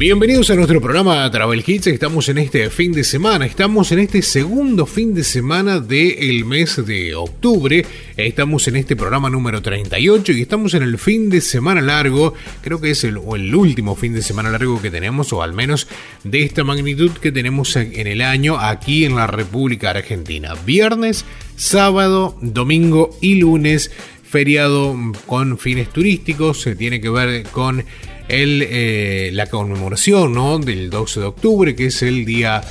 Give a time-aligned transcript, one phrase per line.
[0.00, 1.88] Bienvenidos a nuestro programa Travel Hits.
[1.88, 3.44] Estamos en este fin de semana.
[3.44, 7.84] Estamos en este segundo fin de semana del mes de octubre.
[8.16, 12.32] Estamos en este programa número 38 y estamos en el fin de semana largo.
[12.62, 15.86] Creo que es el, el último fin de semana largo que tenemos, o al menos
[16.24, 20.54] de esta magnitud que tenemos en el año aquí en la República Argentina.
[20.64, 21.26] Viernes,
[21.56, 23.90] sábado, domingo y lunes.
[24.22, 24.96] Feriado
[25.26, 26.62] con fines turísticos.
[26.62, 27.84] Se tiene que ver con
[28.30, 30.58] el, eh, la conmemoración ¿no?
[30.58, 32.62] del 12 de octubre, que es el día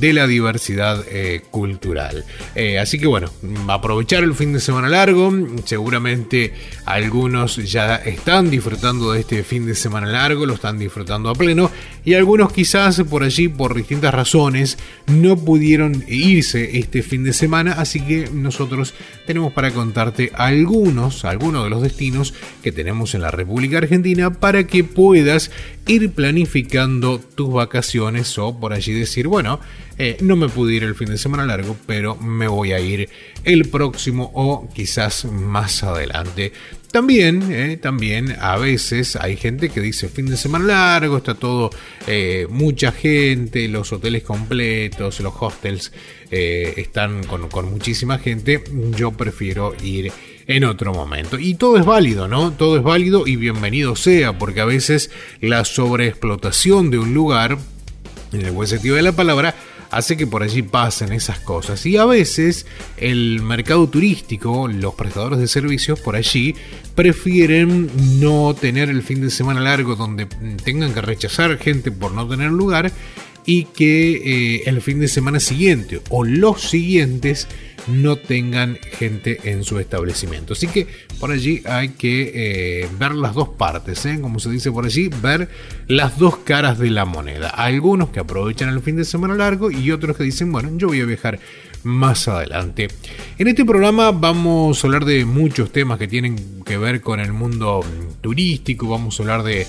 [0.00, 2.24] de la diversidad eh, cultural.
[2.54, 3.30] Eh, así que bueno,
[3.68, 5.32] aprovechar el fin de semana largo,
[5.64, 6.52] seguramente
[6.84, 11.70] algunos ya están disfrutando de este fin de semana largo, lo están disfrutando a pleno,
[12.04, 17.72] y algunos quizás por allí, por distintas razones, no pudieron irse este fin de semana,
[17.72, 18.94] así que nosotros
[19.26, 24.66] tenemos para contarte algunos, algunos de los destinos que tenemos en la República Argentina para
[24.66, 25.50] que puedas
[25.86, 29.60] ir planificando tus vacaciones o por allí decir, bueno,
[29.98, 33.08] eh, no me pude ir el fin de semana largo, pero me voy a ir
[33.44, 36.52] el próximo o quizás más adelante.
[36.90, 41.70] También, eh, también a veces hay gente que dice fin de semana largo, está todo,
[42.06, 45.92] eh, mucha gente, los hoteles completos, los hostels
[46.28, 48.64] están con, con muchísima gente.
[48.96, 50.12] Yo prefiero ir
[50.46, 51.38] en otro momento.
[51.38, 52.52] Y todo es válido, ¿no?
[52.52, 57.58] Todo es válido y bienvenido sea, porque a veces la sobreexplotación de un lugar,
[58.32, 59.54] en el buen sentido de la palabra,
[59.96, 61.84] hace que por allí pasen esas cosas.
[61.86, 62.66] Y a veces
[62.98, 66.54] el mercado turístico, los prestadores de servicios por allí,
[66.94, 67.90] prefieren
[68.20, 70.26] no tener el fin de semana largo donde
[70.62, 72.92] tengan que rechazar gente por no tener lugar
[73.46, 77.46] y que eh, el fin de semana siguiente o los siguientes
[77.86, 80.54] no tengan gente en su establecimiento.
[80.54, 80.86] Así que
[81.20, 84.18] por allí hay que eh, ver las dos partes, ¿eh?
[84.20, 85.48] como se dice por allí, ver
[85.86, 87.48] las dos caras de la moneda.
[87.48, 91.00] Algunos que aprovechan el fin de semana largo y otros que dicen, bueno, yo voy
[91.00, 91.38] a viajar
[91.82, 92.88] más adelante.
[93.38, 97.32] En este programa vamos a hablar de muchos temas que tienen que ver con el
[97.32, 97.84] mundo
[98.20, 99.66] turístico, vamos a hablar de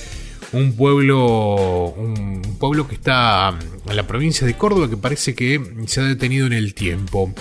[0.54, 3.58] un pueblo, un pueblo que está
[3.88, 7.34] en la provincia de Córdoba que parece que se ha detenido en el tiempo.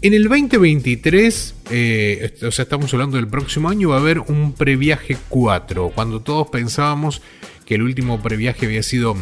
[0.00, 4.52] En el 2023, eh, o sea, estamos hablando del próximo año, va a haber un
[4.52, 7.20] previaje 4, cuando todos pensábamos
[7.66, 9.16] que el último previaje había sido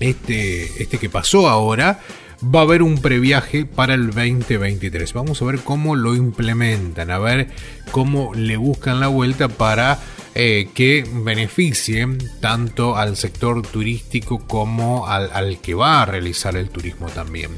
[0.00, 2.00] este, este que pasó ahora,
[2.42, 5.12] va a haber un previaje para el 2023.
[5.12, 7.50] Vamos a ver cómo lo implementan, a ver
[7.92, 10.00] cómo le buscan la vuelta para
[10.34, 12.08] eh, que beneficie
[12.40, 17.50] tanto al sector turístico como al que va a realizar el turismo también.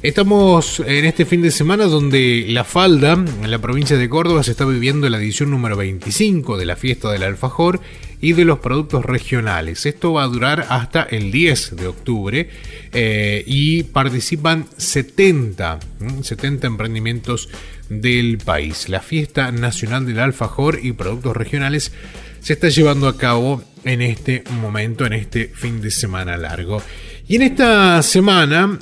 [0.00, 4.52] Estamos en este fin de semana donde La Falda, en la provincia de Córdoba, se
[4.52, 7.80] está viviendo la edición número 25 de la fiesta del alfajor
[8.20, 9.86] y de los productos regionales.
[9.86, 12.48] Esto va a durar hasta el 10 de octubre
[12.92, 15.80] eh, y participan 70,
[16.22, 17.48] 70 emprendimientos
[17.88, 18.88] del país.
[18.88, 21.90] La fiesta nacional del alfajor y productos regionales
[22.40, 26.80] se está llevando a cabo en este momento, en este fin de semana largo.
[27.26, 28.78] Y en esta semana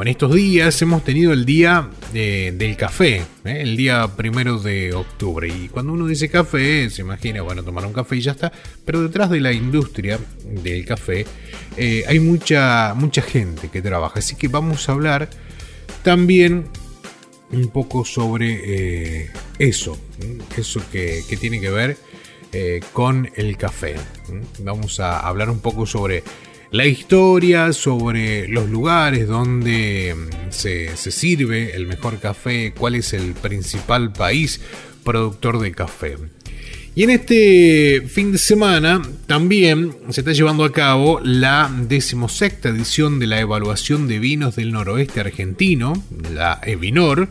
[0.00, 3.60] en estos días hemos tenido el día eh, del café, ¿eh?
[3.60, 5.48] el día primero de octubre.
[5.48, 8.52] Y cuando uno dice café, se imagina, bueno, tomar un café y ya está.
[8.84, 11.26] Pero detrás de la industria del café
[11.76, 14.18] eh, hay mucha, mucha gente que trabaja.
[14.18, 15.28] Así que vamos a hablar
[16.02, 16.66] también
[17.50, 19.98] un poco sobre eso,
[20.56, 21.96] eso que, que, tiene que ver
[22.92, 23.96] con el café.
[24.60, 26.24] Vamos a hablar un poco sobre
[26.72, 33.34] la historia, sobre los lugares donde mm, se, sirve el mejor café, cuál es el
[33.34, 34.60] principal país
[35.04, 36.16] productor de café.
[36.94, 43.18] Y en este fin de semana también se está llevando a cabo la decimosexta edición
[43.18, 45.92] de la evaluación de vinos del noroeste argentino,
[46.34, 47.28] la Evinor,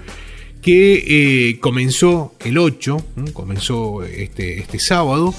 [0.61, 5.33] que eh, comenzó el 8, comenzó este, este sábado,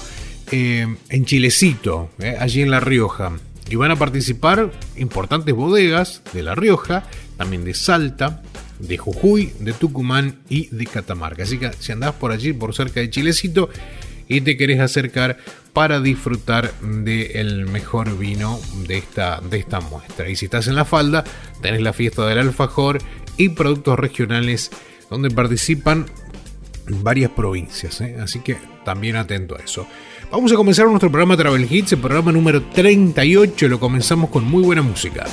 [0.51, 3.39] eh, en Chilecito, eh, allí en La Rioja
[3.73, 7.05] y van a participar importantes bodegas de La Rioja,
[7.37, 8.43] también de Salta,
[8.77, 11.41] de Jujuy, de Tucumán y de Catamarca.
[11.41, 13.71] Así que si andás por allí, por cerca de Chilecito,
[14.27, 15.37] y te querés acercar
[15.73, 20.29] para disfrutar del mejor vino de esta, de esta muestra.
[20.29, 21.23] Y si estás en la falda,
[21.63, 22.99] tenés la fiesta del alfajor
[23.37, 24.69] y productos regionales
[25.09, 26.05] donde participan
[26.87, 28.01] varias provincias.
[28.01, 28.17] ¿eh?
[28.21, 28.55] Así que
[28.85, 29.87] también atento a eso.
[30.33, 33.67] Vamos a comenzar nuestro programa Travel Hits, el programa número 38.
[33.67, 35.27] Lo comenzamos con muy buena música.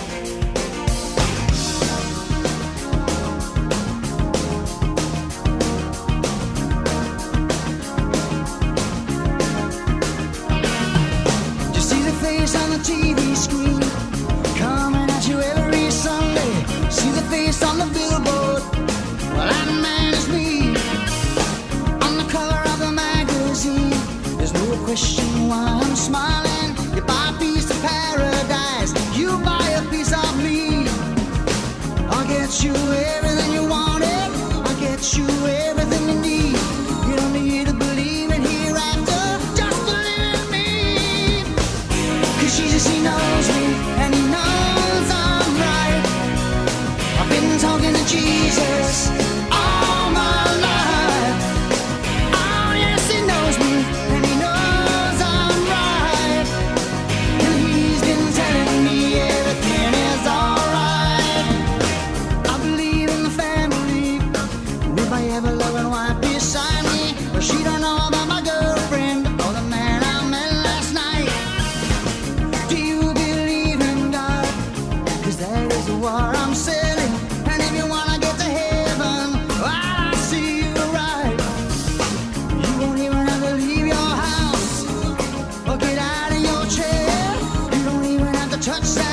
[88.60, 89.09] touch that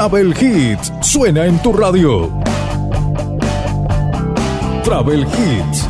[0.00, 2.32] Travel Hits suena en tu radio.
[4.82, 5.89] Travel Hits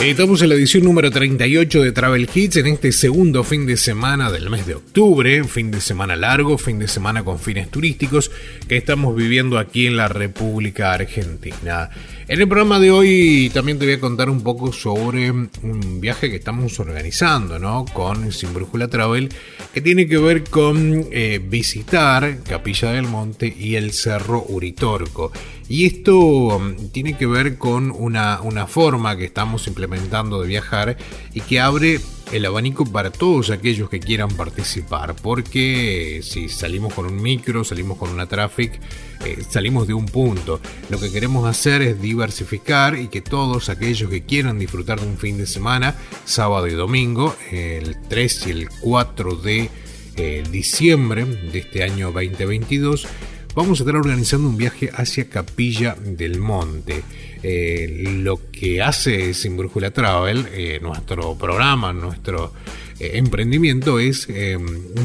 [0.00, 4.30] Estamos en la edición número 38 de Travel Hits en este segundo fin de semana
[4.32, 8.30] del mes de octubre, fin de semana largo, fin de semana con fines turísticos
[8.66, 11.90] que estamos viviendo aquí en la República Argentina.
[12.26, 16.30] En el programa de hoy también te voy a contar un poco sobre un viaje
[16.30, 17.84] que estamos organizando, ¿no?
[17.84, 19.28] Con Sin Brújula Travel,
[19.74, 25.30] que tiene que ver con eh, visitar Capilla del Monte y el Cerro Uritorco.
[25.70, 30.96] Y esto mm, tiene que ver con una, una forma que estamos implementando de viajar
[31.32, 32.00] y que abre
[32.32, 37.98] el abanico para todos aquellos que quieran participar, porque si salimos con un micro, salimos
[37.98, 38.80] con una traffic,
[39.24, 40.60] eh, salimos de un punto.
[40.88, 45.18] Lo que queremos hacer es diversificar y que todos aquellos que quieran disfrutar de un
[45.18, 49.70] fin de semana, sábado y domingo, el 3 y el 4 de
[50.16, 53.06] eh, diciembre de este año 2022,
[53.54, 57.02] vamos a estar organizando un viaje hacia Capilla del Monte.
[57.42, 62.52] Eh, lo que hace Sin Brújula Travel, eh, nuestro programa, nuestro
[62.98, 64.28] eh, emprendimiento es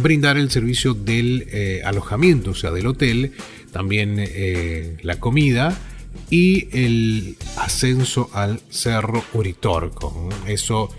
[0.01, 3.31] brindar el servicio del alojamiento, o sea, del hotel,
[3.71, 4.23] también
[5.01, 5.77] la comida
[6.29, 10.29] y el ascenso al Cerro Uritorco.
[10.47, 10.89] Eso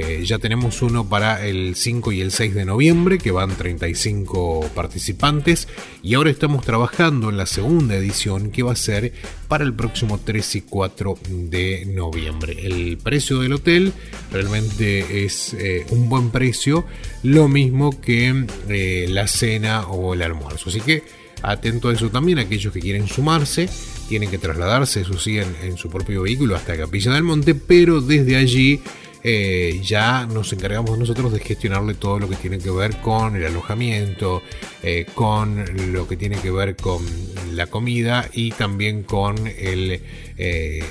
[0.00, 4.70] eh, ya tenemos uno para el 5 y el 6 de noviembre, que van 35
[4.74, 5.68] participantes.
[6.02, 9.12] Y ahora estamos trabajando en la segunda edición, que va a ser
[9.48, 12.56] para el próximo 3 y 4 de noviembre.
[12.66, 13.92] El precio del hotel
[14.32, 16.84] realmente es eh, un buen precio,
[17.22, 20.70] lo mismo que eh, la cena o el almuerzo.
[20.70, 21.02] Así que
[21.42, 23.68] atento a eso también, aquellos que quieren sumarse
[24.08, 28.36] tienen que trasladarse, eso sí, en su propio vehículo hasta Capilla del Monte, pero desde
[28.36, 28.80] allí
[29.22, 33.44] eh, ya nos encargamos nosotros de gestionarle todo lo que tiene que ver con el
[33.44, 34.42] alojamiento,
[34.82, 37.04] eh, con lo que tiene que ver con
[37.52, 40.02] la comida y también con el,
[40.38, 40.84] eh,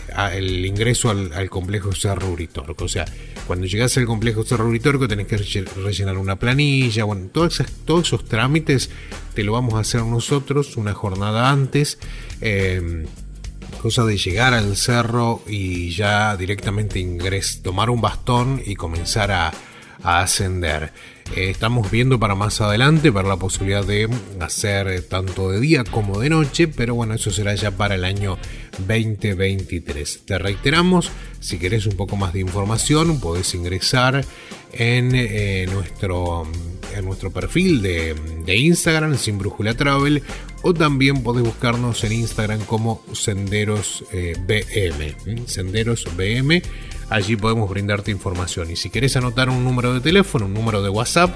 [0.64, 2.86] ingreso al, complejo Cerro Uritorco.
[2.86, 3.06] O sea,
[3.48, 8.92] cuando llegas al complejo Cerro Uritorco tenés que rellenar una planilla, bueno, todos esos trámites
[9.34, 11.98] te lo vamos a hacer nosotros una jornada antes
[13.82, 19.52] cosa de llegar al cerro y ya directamente ingres, tomar un bastón y comenzar a,
[20.02, 20.94] ascender.
[21.36, 24.10] Eh, estamos viendo para más adelante, para la posibilidad de
[24.40, 28.38] hacer tanto de día como de noche, pero bueno, eso será ya para el año
[28.88, 30.22] 2023.
[30.26, 31.12] Te reiteramos,
[31.42, 34.24] si querés un poco más de información, podés ingresar
[34.72, 36.48] en eh, nuestro
[36.96, 38.16] en nuestro perfil de,
[38.56, 40.24] Instagram, Sin Brújula Travel,
[40.62, 45.48] o también podés buscarnos en Instagram como Senderos eh, BM.
[45.48, 46.62] Senderos BM,
[47.10, 48.72] allí podemos brindarte información.
[48.72, 51.34] Y si querés anotar un número de teléfono, un número de WhatsApp,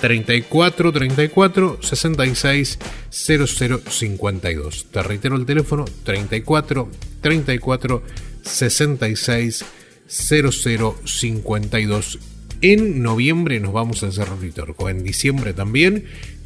[0.00, 2.78] 34 34 66
[3.10, 4.86] 00 52.
[4.90, 6.88] Te reitero el teléfono 34
[7.20, 8.02] 34
[8.42, 9.64] 66
[10.06, 12.18] 00 52
[12.62, 16.04] en noviembre nos vamos a Cerro Ritorco, en diciembre también.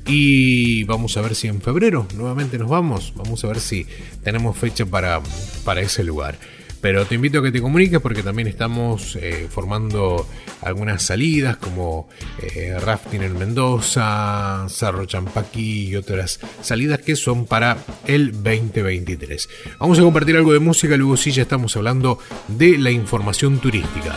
[0.08, 3.12] Y vamos a ver si en febrero nuevamente nos vamos.
[3.16, 3.86] Vamos a ver si
[4.22, 5.20] tenemos fecha para,
[5.64, 6.38] para ese lugar.
[6.80, 10.28] Pero te invito a que te comuniques porque también estamos eh, formando
[10.62, 12.08] algunas salidas como
[12.40, 19.48] eh, rafting en Mendoza, Cerro Champaquí y otras salidas que son para el 2023.
[19.80, 24.16] Vamos a compartir algo de música, luego sí ya estamos hablando de la información turística.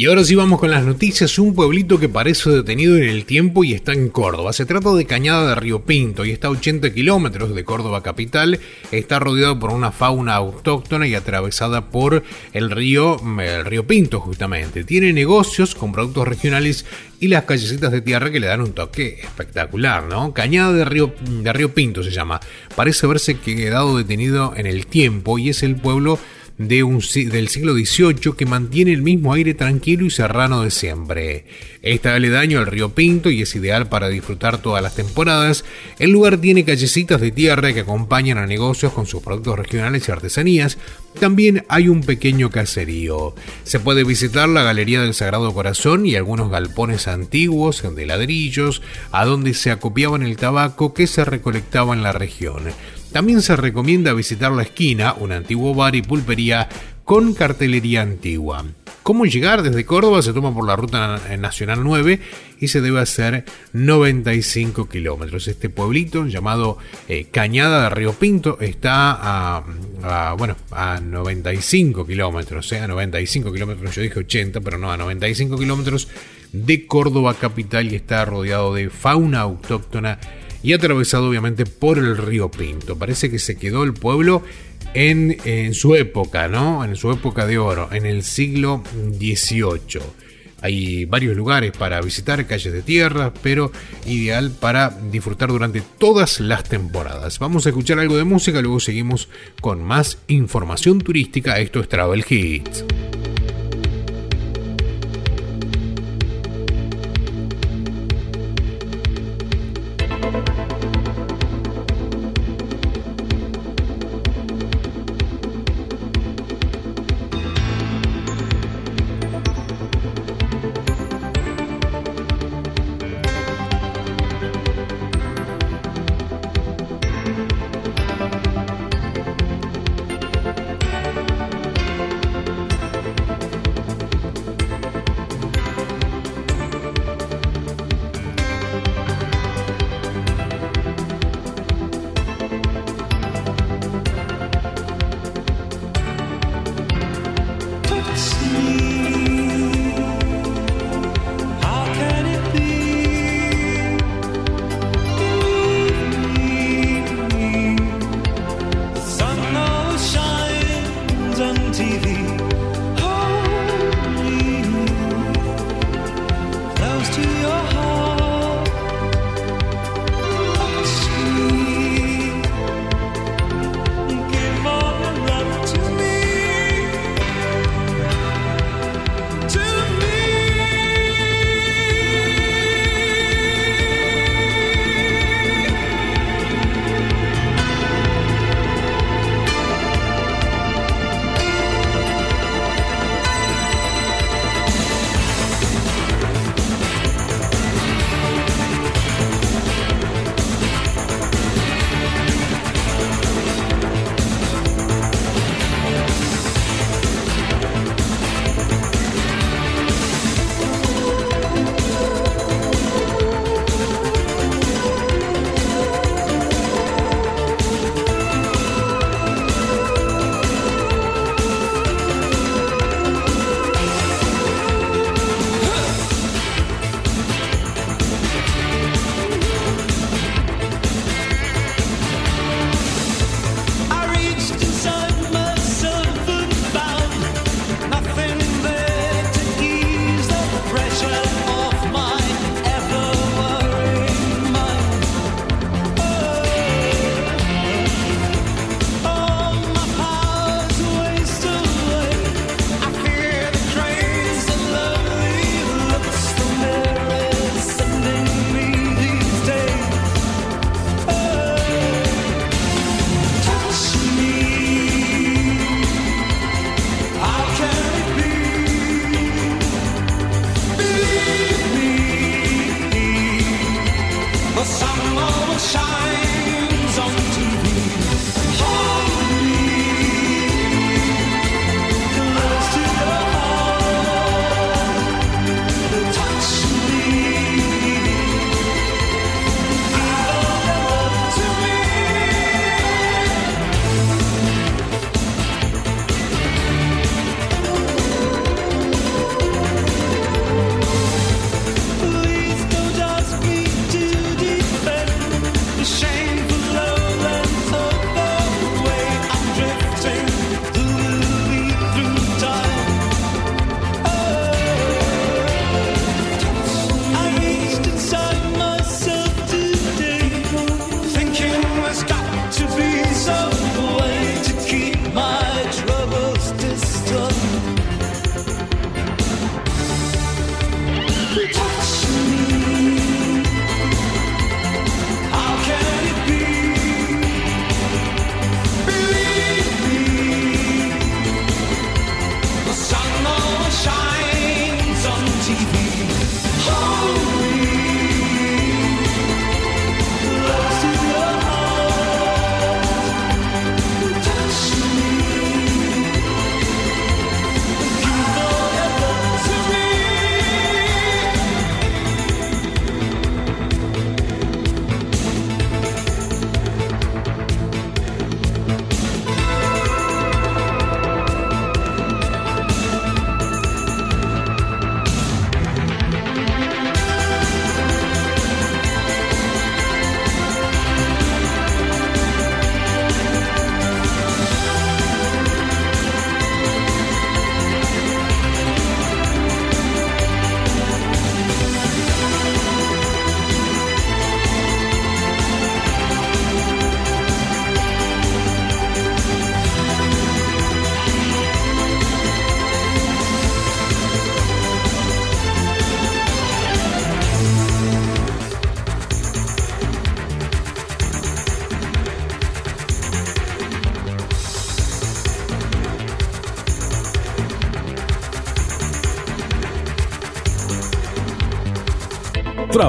[0.00, 1.38] Y ahora sí vamos con las noticias.
[1.38, 4.54] Un pueblito que parece detenido en el tiempo y está en Córdoba.
[4.54, 8.60] Se trata de Cañada de Río Pinto y está a 80 kilómetros de Córdoba capital.
[8.92, 12.22] Está rodeado por una fauna autóctona y atravesada por
[12.54, 14.84] el río, el Pinto justamente.
[14.84, 16.86] Tiene negocios con productos regionales
[17.20, 20.32] y las callecitas de tierra que le dan un toque espectacular, ¿no?
[20.32, 22.40] Cañada de Río, de Río Pinto se llama.
[22.74, 26.18] Parece haberse quedado detenido en el tiempo y es el pueblo
[26.60, 31.46] de un, del siglo XVIII que mantiene el mismo aire tranquilo y serrano de siempre.
[31.80, 35.64] Está aledaño al río Pinto y es ideal para disfrutar todas las temporadas.
[35.98, 40.12] El lugar tiene callecitas de tierra que acompañan a negocios con sus productos regionales y
[40.12, 40.76] artesanías.
[41.18, 43.34] También hay un pequeño caserío.
[43.64, 49.24] Se puede visitar la Galería del Sagrado Corazón y algunos galpones antiguos de ladrillos, a
[49.24, 52.64] donde se acopiaban el tabaco que se recolectaba en la región.
[53.12, 56.68] También se recomienda visitar la esquina, un antiguo bar y pulpería
[57.04, 58.64] con cartelería antigua.
[59.02, 60.22] ¿Cómo llegar desde Córdoba?
[60.22, 62.20] Se toma por la ruta nacional 9
[62.60, 65.48] y se debe hacer 95 kilómetros.
[65.48, 72.78] Este pueblito llamado eh, Cañada de Río Pinto está a, bueno, a 95 kilómetros, ¿eh?
[72.78, 76.06] a 95 kilómetros, yo dije 80, pero no, a 95 kilómetros
[76.52, 80.20] de Córdoba capital y está rodeado de fauna autóctona
[80.62, 82.96] y atravesado obviamente por el río Pinto.
[82.96, 84.42] Parece que se quedó el pueblo
[84.94, 86.84] en, su época, ¿no?
[86.84, 88.82] En su época de oro, en el siglo
[89.18, 90.02] XVIII.
[90.62, 93.72] Hay varios lugares para visitar, calles de tierra, pero
[94.04, 97.38] ideal para disfrutar durante todas las temporadas.
[97.38, 99.28] Vamos a escuchar algo de música, luego seguimos
[99.62, 101.58] con más información turística.
[101.58, 102.84] Esto es Travel Hits.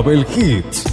[0.02, 0.90] Travel Hits.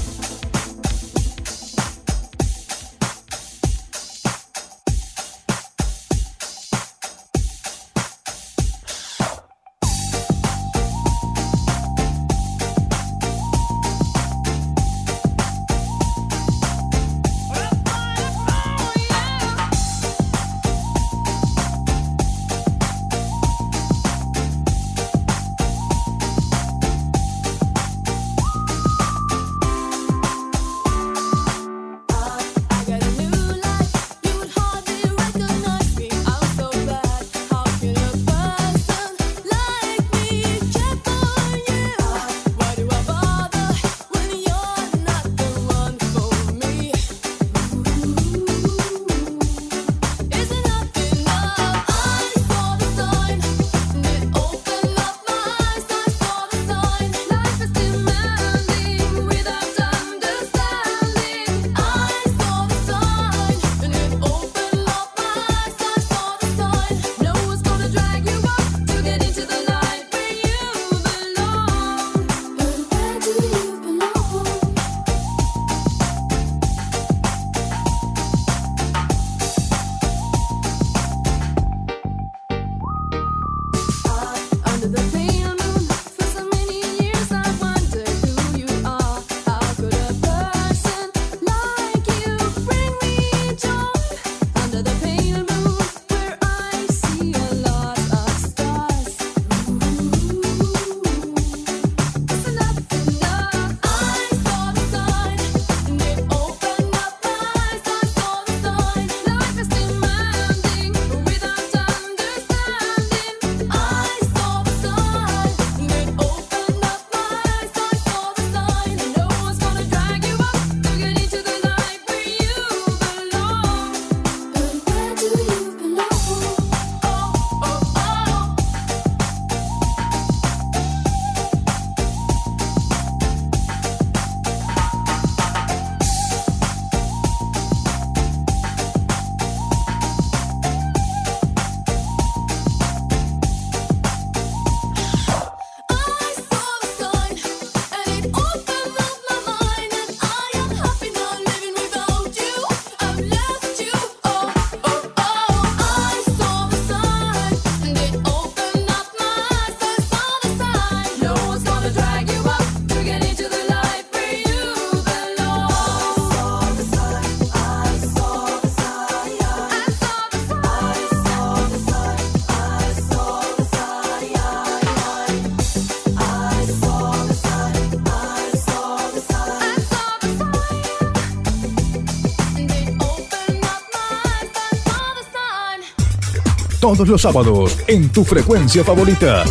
[186.96, 189.44] Todos los sábados en tu frecuencia favorita.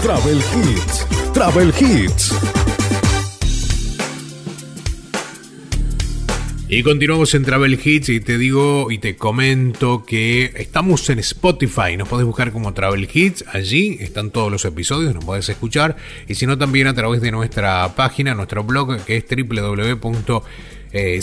[0.00, 2.32] Travel Hits, Travel Hits.
[6.68, 11.96] Y continuamos en Travel Hits y te digo y te comento que estamos en Spotify,
[11.98, 15.96] nos podés buscar como Travel Hits, allí están todos los episodios, nos podés escuchar
[16.28, 20.42] y si no también a través de nuestra página, nuestro blog que es www
[20.92, 21.20] eh.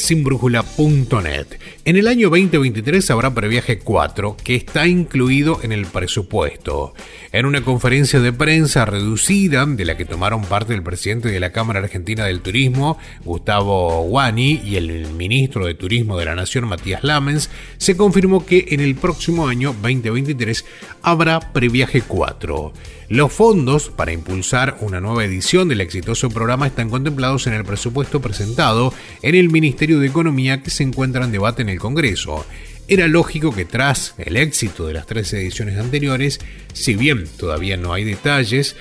[1.86, 6.94] En el año 2023 habrá previaje 4, que está incluido en el presupuesto.
[7.32, 11.52] En una conferencia de prensa reducida, de la que tomaron parte el presidente de la
[11.52, 17.04] Cámara Argentina del Turismo, Gustavo Guani, y el ministro de Turismo de la Nación, Matías
[17.04, 20.66] Lamens, se confirmó que en el próximo año 2023
[21.02, 22.74] habrá previaje 4.
[23.10, 28.22] Los fondos para impulsar una nueva edición del exitoso programa están contemplados en el presupuesto
[28.22, 28.94] presentado
[29.24, 32.46] en el Ministerio de Economía que se encuentra en debate en el Congreso.
[32.88, 36.40] Era lógico que tras el éxito de las tres ediciones anteriores,
[36.74, 38.76] si bien todavía no hay detalles,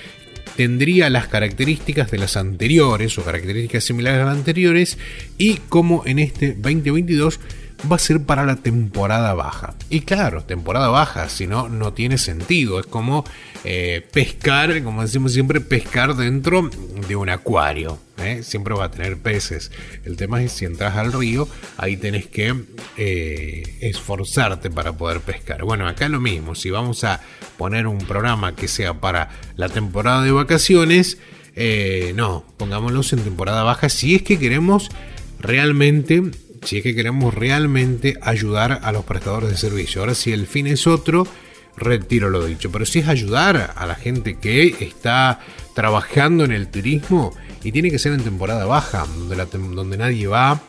[0.58, 4.98] tendría las características de las anteriores o características similares a las anteriores
[5.38, 7.40] y como en este 2022
[7.90, 9.74] va a ser para la temporada baja.
[9.88, 12.80] Y claro, temporada baja, si no, no tiene sentido.
[12.80, 13.24] Es como
[13.64, 16.70] eh, pescar, como decimos siempre, pescar dentro
[17.06, 17.98] de un acuario.
[18.18, 18.42] ¿eh?
[18.42, 19.70] Siempre va a tener peces.
[20.04, 22.54] El tema es si entras al río, ahí tenés que
[22.96, 25.62] eh, esforzarte para poder pescar.
[25.64, 26.54] Bueno, acá lo mismo.
[26.54, 27.20] Si vamos a
[27.56, 31.18] poner un programa que sea para la temporada de vacaciones,
[32.14, 34.90] no, pongámoslos en temporada baja si es que queremos
[35.40, 36.22] realmente
[36.62, 40.00] si es que queremos realmente ayudar a los prestadores de servicio.
[40.00, 41.26] Ahora, si el fin es otro,
[41.76, 42.70] retiro lo dicho.
[42.70, 45.40] Pero si es ayudar a la gente que está
[45.74, 49.36] trabajando en el turismo, y tiene que ser en temporada baja, donde,
[49.74, 50.60] donde nadie va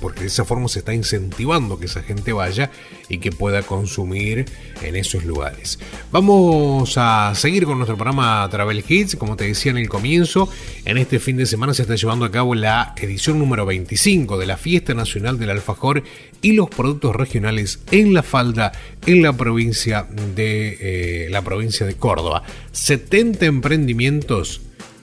[0.00, 2.70] porque de esa forma se está incentivando que esa gente vaya
[3.08, 4.46] y que pueda consumir
[4.82, 5.78] en esos lugares.
[6.12, 10.48] Vamos a seguir con nuestro programa Travel Hits, como te decía en el comienzo,
[10.84, 14.46] en este fin de semana se está llevando a cabo la edición número 25 de
[14.46, 16.02] la Fiesta Nacional del Alfajor
[16.42, 18.72] y los productos regionales en la falda
[19.06, 22.42] en la provincia de eh, la provincia de Córdoba.
[22.72, 24.60] 70 emprendimientos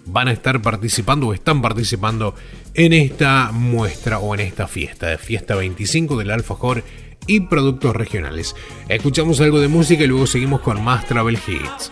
[0.08, 2.34] van a estar participando o están participando
[2.78, 6.84] en esta muestra o en esta fiesta, de fiesta 25 del alfajor
[7.26, 8.56] y productos regionales.
[8.88, 11.92] Escuchamos algo de música y luego seguimos con más Travel Hits.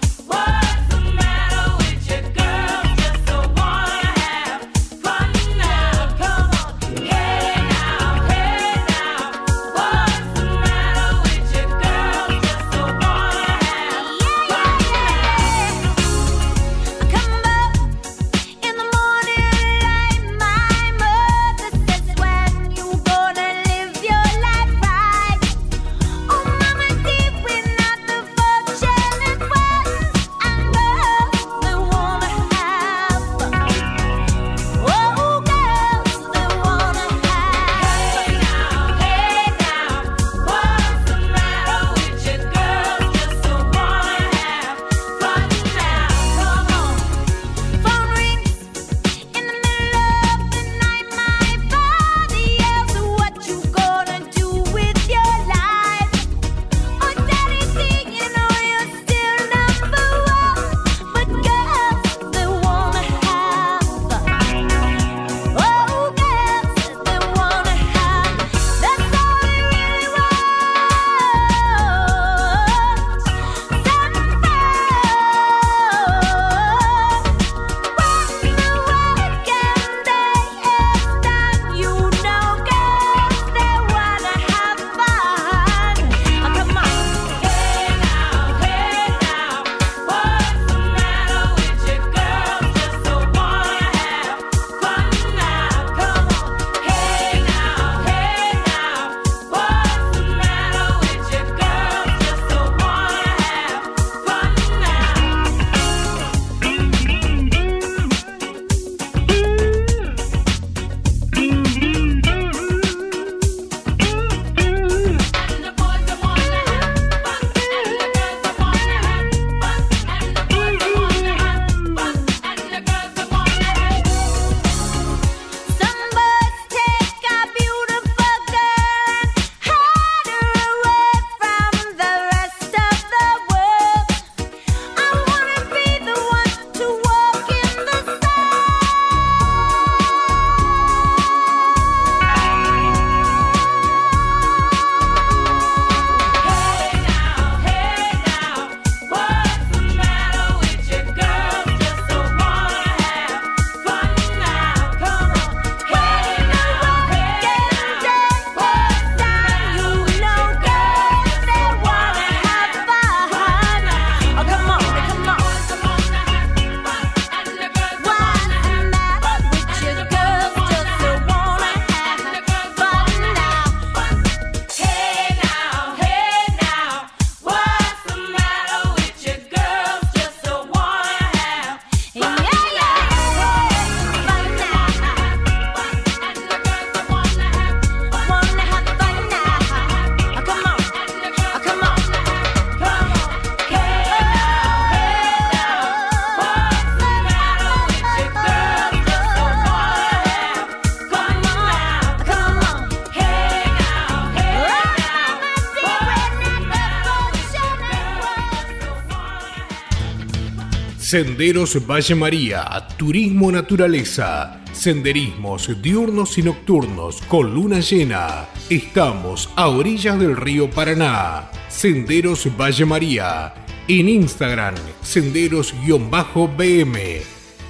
[211.15, 218.49] Senderos Valle María, Turismo Naturaleza, senderismos diurnos y nocturnos con luna llena.
[218.69, 221.49] Estamos a orillas del río Paraná.
[221.69, 223.53] Senderos Valle María.
[223.87, 226.97] En Instagram, senderos-bm.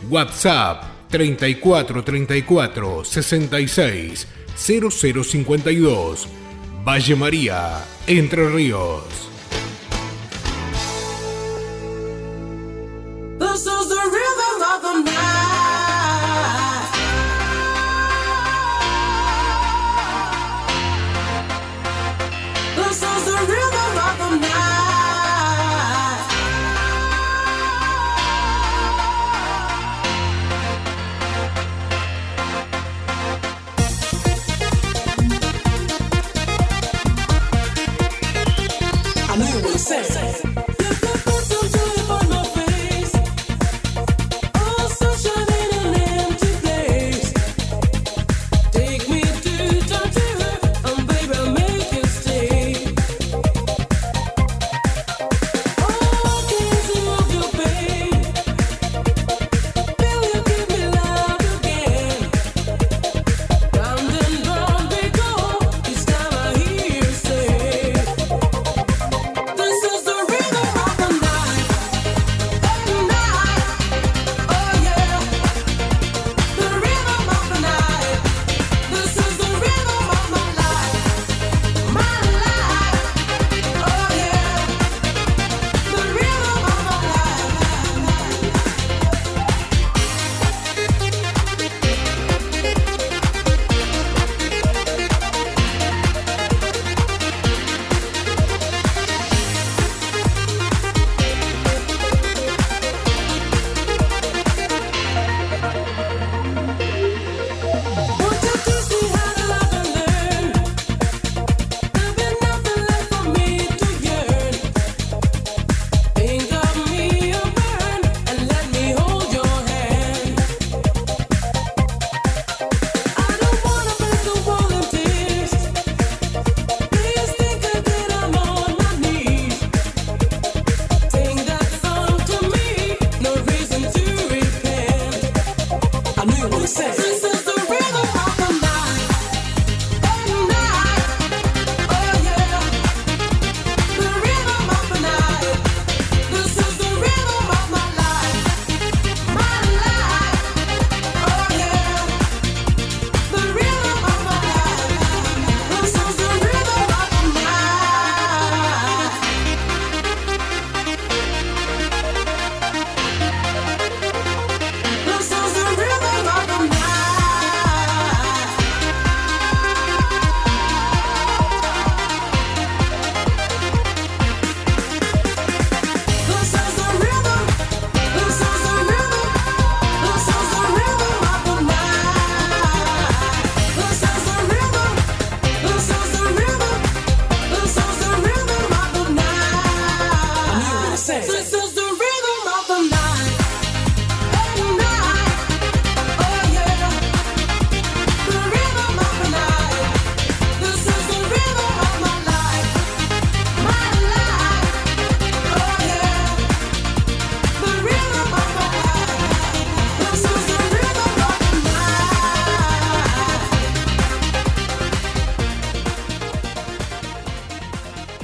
[0.10, 6.28] WhatsApp 3434 66 0052.
[6.84, 9.35] Valle María, Entre Ríos.
[14.12, 14.35] real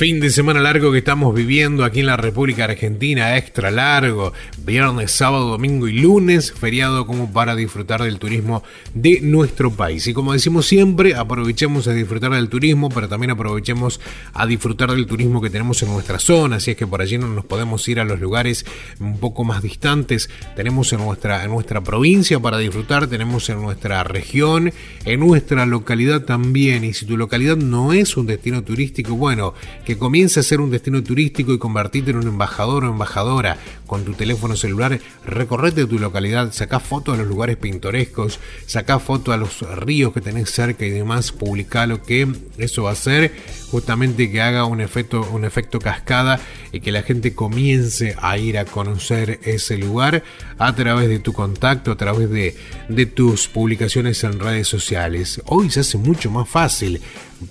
[0.00, 4.32] Fin de semana largo que estamos viviendo aquí en la República Argentina, extra largo,
[4.64, 8.62] viernes, sábado, domingo y lunes, feriado como para disfrutar del turismo
[8.94, 10.06] de nuestro país.
[10.06, 14.00] Y como decimos siempre, aprovechemos a disfrutar del turismo, pero también aprovechemos
[14.32, 17.28] a disfrutar del turismo que tenemos en nuestra zona, así es que por allí no
[17.28, 18.64] nos podemos ir a los lugares
[19.00, 24.02] un poco más distantes, tenemos en nuestra, en nuestra provincia para disfrutar, tenemos en nuestra
[24.02, 24.72] región,
[25.04, 29.52] en nuestra localidad también, y si tu localidad no es un destino turístico, bueno,
[29.89, 33.56] que comience a ser un destino turístico y convertirte en un embajador o embajadora
[33.90, 39.34] con tu teléfono celular, recorrete tu localidad, saca fotos de los lugares pintorescos, saca fotos
[39.34, 43.32] a los ríos que tenés cerca y demás, publicalo que eso va a hacer
[43.68, 46.38] justamente que haga un efecto, un efecto cascada
[46.70, 50.22] y que la gente comience a ir a conocer ese lugar
[50.58, 52.56] a través de tu contacto, a través de,
[52.88, 55.42] de tus publicaciones en redes sociales.
[55.46, 57.00] Hoy se hace mucho más fácil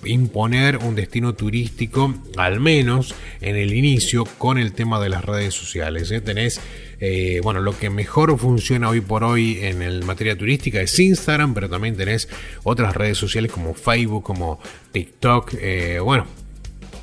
[0.04, 5.54] imponer un destino turístico, al menos en el inicio, con el tema de las redes
[5.54, 6.10] sociales.
[6.10, 6.20] ¿eh?
[6.30, 6.60] Tenés,
[7.00, 11.54] eh, bueno, lo que mejor funciona hoy por hoy en el materia turística es Instagram,
[11.54, 12.28] pero también tenés
[12.62, 14.60] otras redes sociales como Facebook, como
[14.92, 16.28] TikTok, eh, bueno,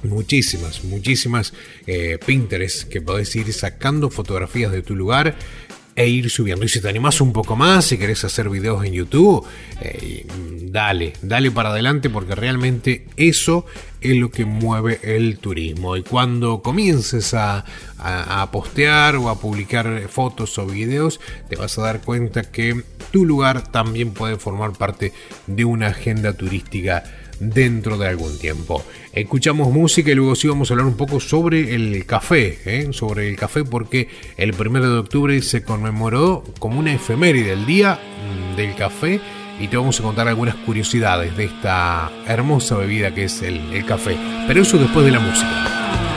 [0.04, 1.54] muchísimas, muchísimas
[2.26, 5.36] Pinterest que podés ir sacando fotografías de tu lugar
[5.98, 6.64] e ir subiendo.
[6.64, 9.44] Y si te animas un poco más, si querés hacer videos en YouTube,
[9.82, 10.28] eh,
[10.62, 13.66] dale, dale para adelante porque realmente eso
[14.02, 15.96] es lo que mueve el turismo.
[15.96, 17.66] Y cuando comiences a,
[17.98, 21.20] a, postear o a publicar fotos o videos,
[21.50, 25.14] te vas a dar cuenta que tu lugar también puede formar parte
[25.48, 27.04] de una agenda turística
[27.40, 28.84] dentro de algún tiempo.
[29.14, 32.88] Escuchamos música y luego sí vamos a hablar un poco sobre el café, ¿eh?
[32.92, 38.00] sobre el café porque el 1 de octubre se conmemoró como una efeméride el día
[38.56, 39.22] del café
[39.60, 43.86] y te vamos a contar algunas curiosidades de esta hermosa bebida que es el, el
[43.86, 44.18] café.
[44.48, 46.17] Pero eso después de la música.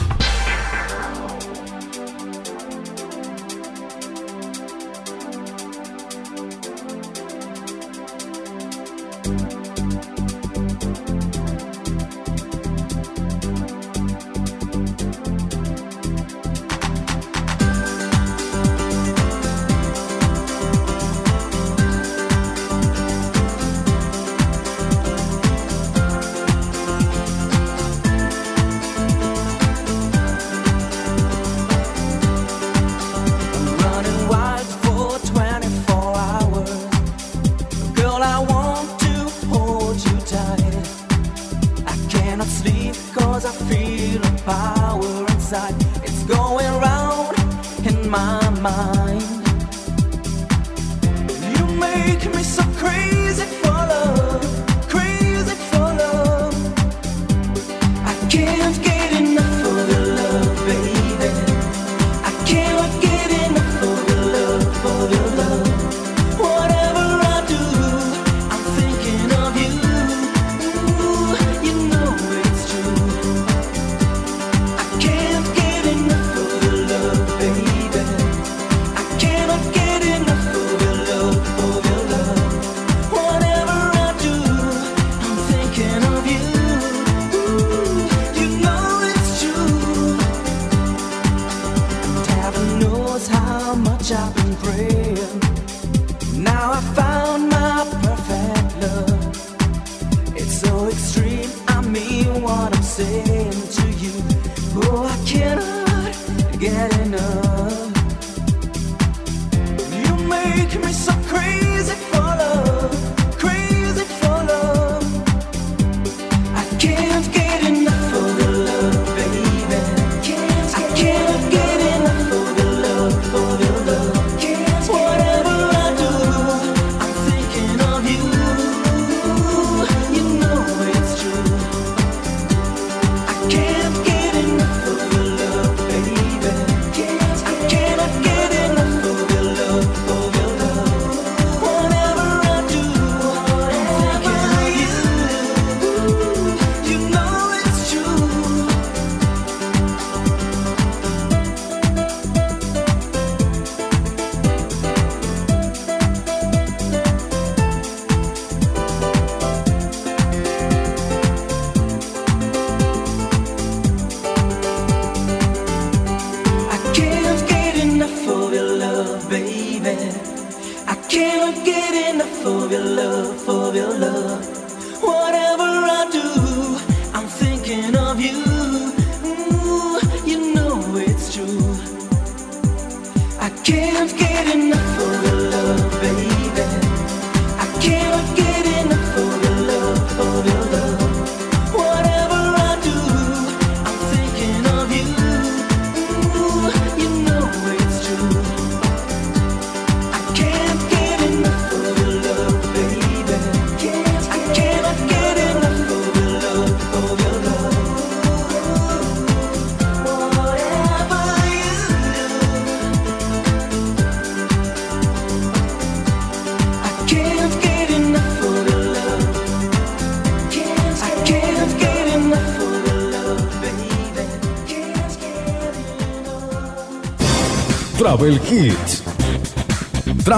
[171.11, 171.51] Travel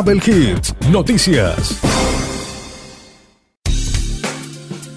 [0.04, 1.80] Travel Hits, noticias.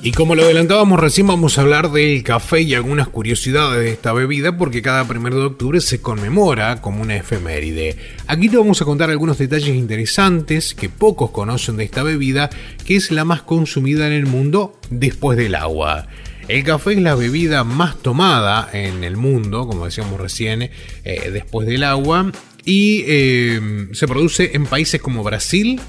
[0.03, 4.13] Y como lo adelantábamos recién vamos a hablar del café y algunas curiosidades de esta
[4.13, 7.97] bebida porque cada primero de octubre se conmemora como una efeméride.
[8.27, 12.51] Aquí te vamos a contar algunos detalles interesantes que pocos conocen de esta bebida
[12.85, 16.09] que es la más consumida en el mundo después del agua.
[16.49, 21.67] El café es la bebida más tomada en el mundo, como decíamos recién, eh, después
[21.67, 22.31] del agua,
[22.67, 25.81] y eh, se produce en países como Brasil,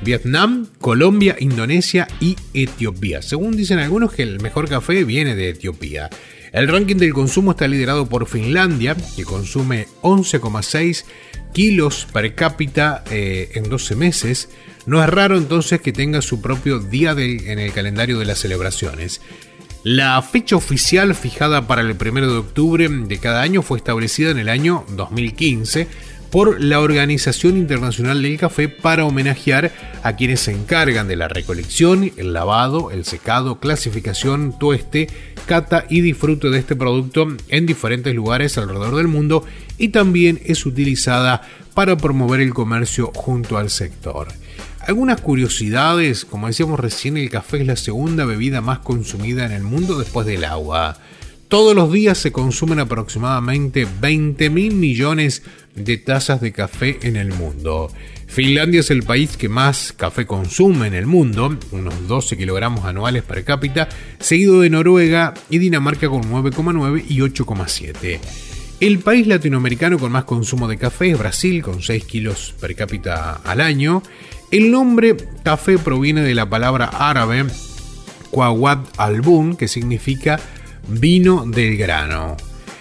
[0.00, 3.20] Vietnam, Colombia, Indonesia y Etiopía.
[3.22, 6.08] Según dicen algunos que el mejor café viene de Etiopía.
[6.52, 11.04] El ranking del consumo está liderado por Finlandia, que consume 11,6
[11.52, 14.48] kilos per cápita eh, en 12 meses.
[14.86, 19.20] No es raro entonces que tenga su propio día en el calendario de las celebraciones.
[19.90, 24.36] La fecha oficial fijada para el 1 de octubre de cada año fue establecida en
[24.36, 25.88] el año 2015
[26.30, 29.72] por la Organización Internacional del Café para homenajear
[30.02, 35.08] a quienes se encargan de la recolección, el lavado, el secado, clasificación, tueste
[35.46, 39.46] cata y disfrute de este producto en diferentes lugares alrededor del mundo
[39.78, 41.40] y también es utilizada
[41.72, 44.28] para promover el comercio junto al sector.
[44.88, 49.62] Algunas curiosidades, como decíamos recién, el café es la segunda bebida más consumida en el
[49.62, 50.96] mundo después del agua.
[51.48, 55.42] Todos los días se consumen aproximadamente 20 mil millones
[55.74, 57.92] de tazas de café en el mundo.
[58.28, 63.24] Finlandia es el país que más café consume en el mundo, unos 12 kilogramos anuales
[63.24, 68.20] per cápita, seguido de Noruega y Dinamarca con 9,9 y 8,7.
[68.80, 73.34] El país latinoamericano con más consumo de café es Brasil, con 6 kilos per cápita
[73.44, 74.02] al año.
[74.50, 77.44] El nombre café proviene de la palabra árabe
[78.30, 80.40] Quawad albun, que significa
[80.88, 82.34] vino del grano.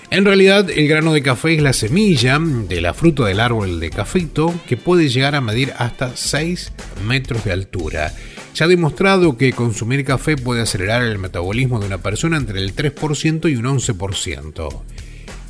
[0.09, 3.89] En realidad, el grano de café es la semilla de la fruta del árbol de
[3.89, 6.71] cafito que puede llegar a medir hasta 6
[7.05, 8.13] metros de altura.
[8.53, 12.73] Se ha demostrado que consumir café puede acelerar el metabolismo de una persona entre el
[12.77, 14.83] 3% y un 11%.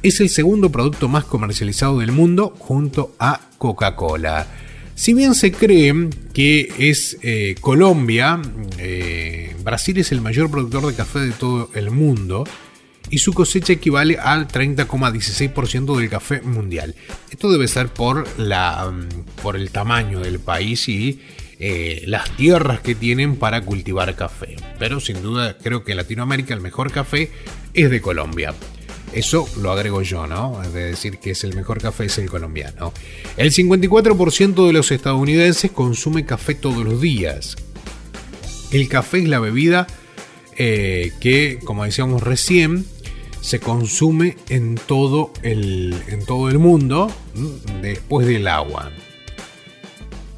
[0.02, 4.48] Es el segundo producto más comercializado del mundo junto a Coca-Cola.
[4.98, 8.42] Si bien se cree que es eh, Colombia,
[8.80, 12.46] eh, Brasil es el mayor productor de café de todo el mundo
[13.12, 16.96] y su cosecha equivale al 30,16% del café mundial.
[17.30, 21.22] Esto debe ser por, la, mm, por el tamaño del país y
[21.60, 24.56] eh, las tierras que tienen para cultivar café.
[24.80, 27.30] Pero sin duda creo que en Latinoamérica el mejor café
[27.76, 28.56] es de Colombia.
[29.14, 30.62] Eso lo agrego yo, ¿no?
[30.74, 32.94] De decir que es el mejor café es el colombiano.
[33.38, 37.56] El 54% de los estadounidenses consume café todos los días.
[38.72, 39.88] El café es la bebida
[40.58, 42.86] eh, que, como decíamos recién,
[43.42, 47.10] se consume en todo el, en todo el mundo
[47.82, 48.92] después del agua.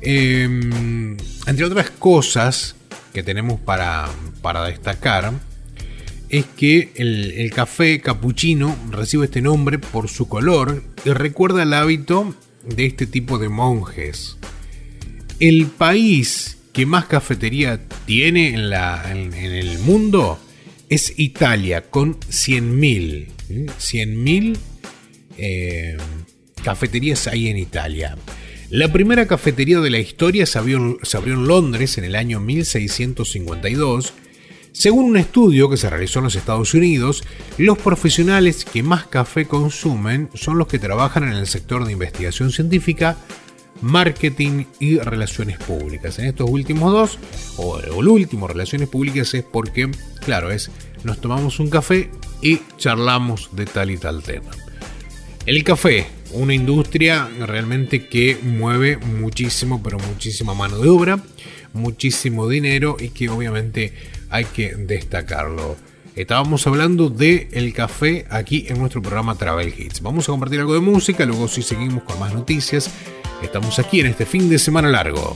[0.01, 1.17] Em,
[1.47, 2.75] entre otras cosas
[3.13, 4.07] que tenemos para,
[4.41, 5.33] para destacar,
[6.29, 12.35] es que el, café capuchino recibe este nombre por su color y recuerda el hábito
[12.63, 14.37] de este tipo de monjes.
[15.39, 20.39] El país que más cafetería tiene en, la, en, el mundo
[20.87, 23.27] es Italia, con 100.000.
[23.49, 24.57] 100.000
[25.37, 25.97] eh,
[26.63, 28.17] cafeterías hay en Italia.
[28.69, 32.39] La primera cafetería de la historia se abrió, se abrió en Londres en el año
[32.39, 34.13] 1652
[34.71, 37.23] según un estudio que se realizó en los Estados Unidos,
[37.57, 42.51] los profesionales que más café consumen son los que trabajan en el sector de investigación
[42.51, 43.17] científica,
[43.81, 46.19] marketing y relaciones públicas.
[46.19, 47.19] En estos últimos dos,
[47.57, 49.89] o el último, relaciones públicas, es porque,
[50.23, 50.71] claro, es
[51.03, 52.09] nos tomamos un café
[52.41, 54.51] y charlamos de tal y tal tema.
[55.45, 61.23] El café, una industria realmente que mueve muchísimo, pero muchísima mano de obra,
[61.73, 63.93] muchísimo dinero y que obviamente
[64.29, 65.75] hay que destacarlo.
[66.15, 70.01] Estábamos hablando de el café aquí en nuestro programa Travel Hits.
[70.01, 72.89] Vamos a compartir algo de música, luego si seguimos con más noticias.
[73.41, 75.35] Estamos aquí en este fin de semana largo.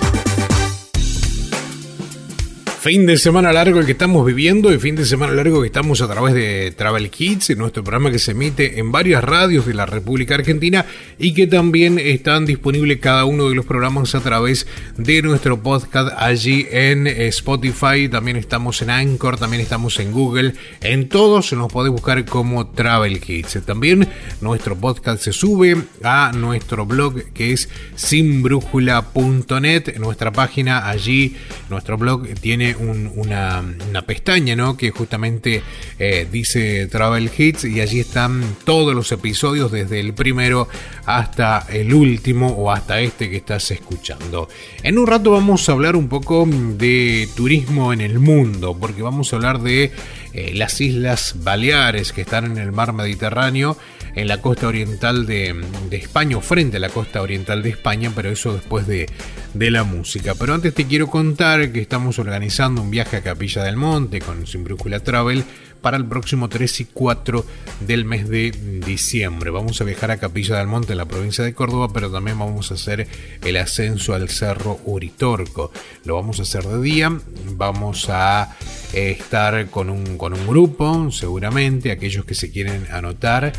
[2.81, 6.07] Fin de semana largo que estamos viviendo y fin de semana largo que estamos a
[6.07, 10.33] través de Travel Kids, nuestro programa que se emite en varias radios de la República
[10.33, 10.87] Argentina
[11.19, 14.65] y que también están disponibles cada uno de los programas a través
[14.97, 21.07] de nuestro podcast allí en Spotify, también estamos en Anchor, también estamos en Google, en
[21.07, 23.59] todos nos podés buscar como Travel Kids.
[23.63, 24.07] También
[24.41, 31.35] nuestro podcast se sube a nuestro blog que es sinbrújula.net, nuestra página allí,
[31.69, 33.63] nuestro blog tiene una,
[34.05, 34.77] pestaña, ¿no?
[34.77, 35.61] Que justamente
[35.99, 40.67] eh, dice Travel Hits y allí están todos los episodios desde el primero
[41.05, 44.49] hasta el último o hasta este que estás escuchando.
[44.83, 49.31] En un rato vamos a hablar un poco de turismo en el mundo, porque vamos
[49.31, 49.91] a hablar de
[50.33, 53.77] eh, las Islas Baleares que están en el mar Mediterráneo
[54.15, 55.55] en la costa oriental de,
[55.91, 59.07] España o frente a la costa oriental de España, pero eso después de,
[59.53, 60.35] de, la música.
[60.35, 64.47] Pero antes te quiero contar que estamos organizando un viaje a Capilla del Monte con
[64.47, 65.43] Sin Brújula Travel
[65.81, 67.45] para el próximo 3 y 4
[67.81, 68.51] del mes de
[68.85, 69.49] diciembre.
[69.49, 72.71] Vamos a viajar a Capilla del Monte en la provincia de Córdoba, pero también vamos
[72.71, 73.07] a hacer
[73.43, 75.71] el ascenso al Cerro Uritorco.
[76.05, 77.11] Lo vamos a hacer de día,
[77.55, 78.55] vamos a
[78.93, 83.51] eh, estar con un, con un grupo, seguramente, aquellos que se quieren anotar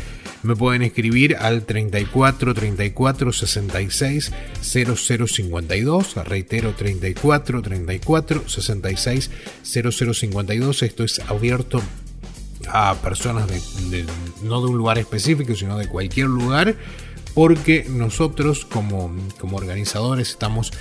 [0.43, 4.31] me pueden escribir al 34 34 66
[4.61, 6.15] 0052.
[6.25, 9.31] Reitero, 34 34 66
[9.63, 10.83] 0052.
[10.83, 11.81] Esto es abierto
[12.67, 14.05] a personas de,
[14.43, 16.75] no de un lugar específico, sino de cualquier lugar
[17.33, 20.71] porque nosotros como, como organizadores estamos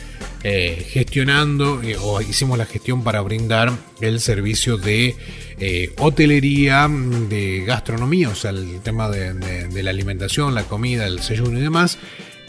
[0.44, 5.16] eh, gestionando eh, o hicimos la gestión para brindar el servicio de
[5.64, 11.58] eh, hotelería, de gastronomía, o sea, el tema de, la alimentación, la comida, el desayuno
[11.58, 11.98] y demás,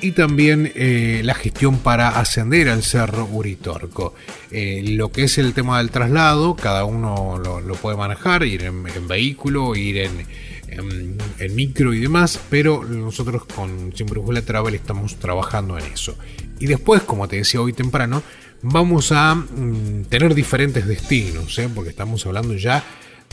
[0.02, 4.16] y también la gestión para ascender al Cerro Uritorco.
[4.52, 9.76] lo que es el tema del traslado, cada uno lo, puede manejar, ir en, vehículo,
[9.76, 10.26] ir en
[11.40, 16.16] en, micro y demás, pero nosotros con Sin Brújula Travel estamos trabajando en eso.
[16.60, 18.24] Y después, como te decía hoy temprano,
[18.64, 21.70] vamos a mm, tener diferentes destinos, ¿eh?
[21.74, 22.84] porque estamos hablando ya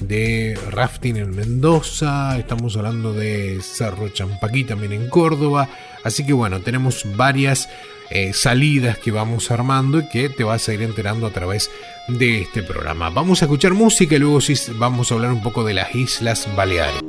[0.01, 5.69] de rafting en Mendoza, estamos hablando de Cerro Champaquí también en Córdoba,
[6.05, 7.69] así que bueno, tenemos varias
[8.11, 11.71] eh, salidas que vamos armando y que te vas a ir enterando a través
[12.09, 13.11] de este programa.
[13.11, 16.49] Vamos a escuchar música y luego sí vamos a hablar un poco de las Islas
[16.57, 17.03] Baleares.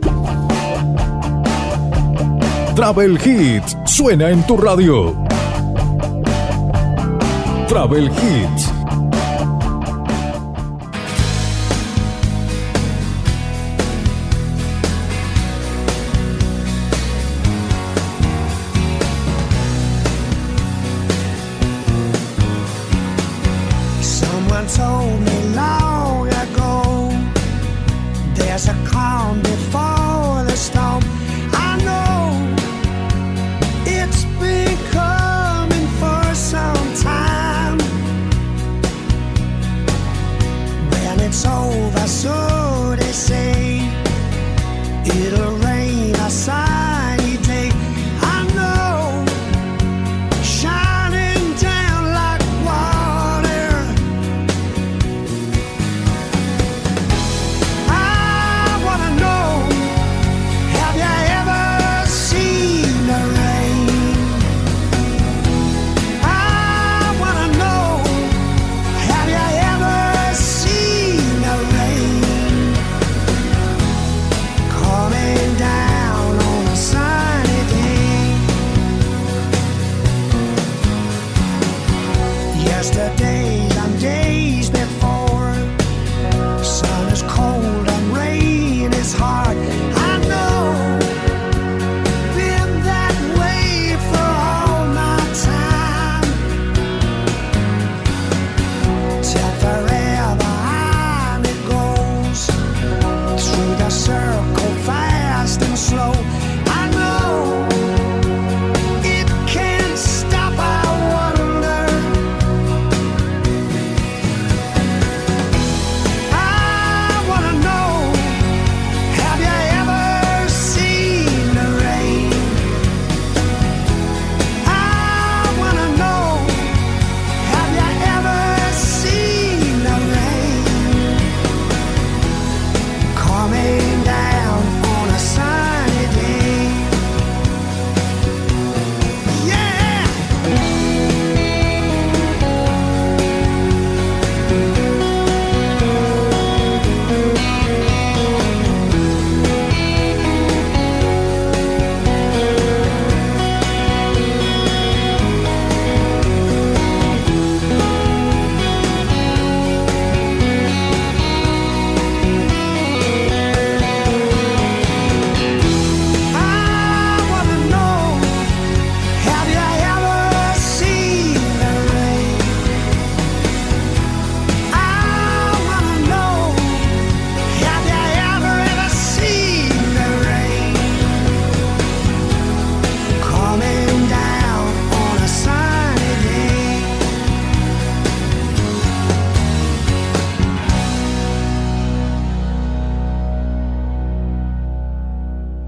[2.76, 5.30] Travel Hits suena en tu radio.
[7.72, 8.80] Travel Hits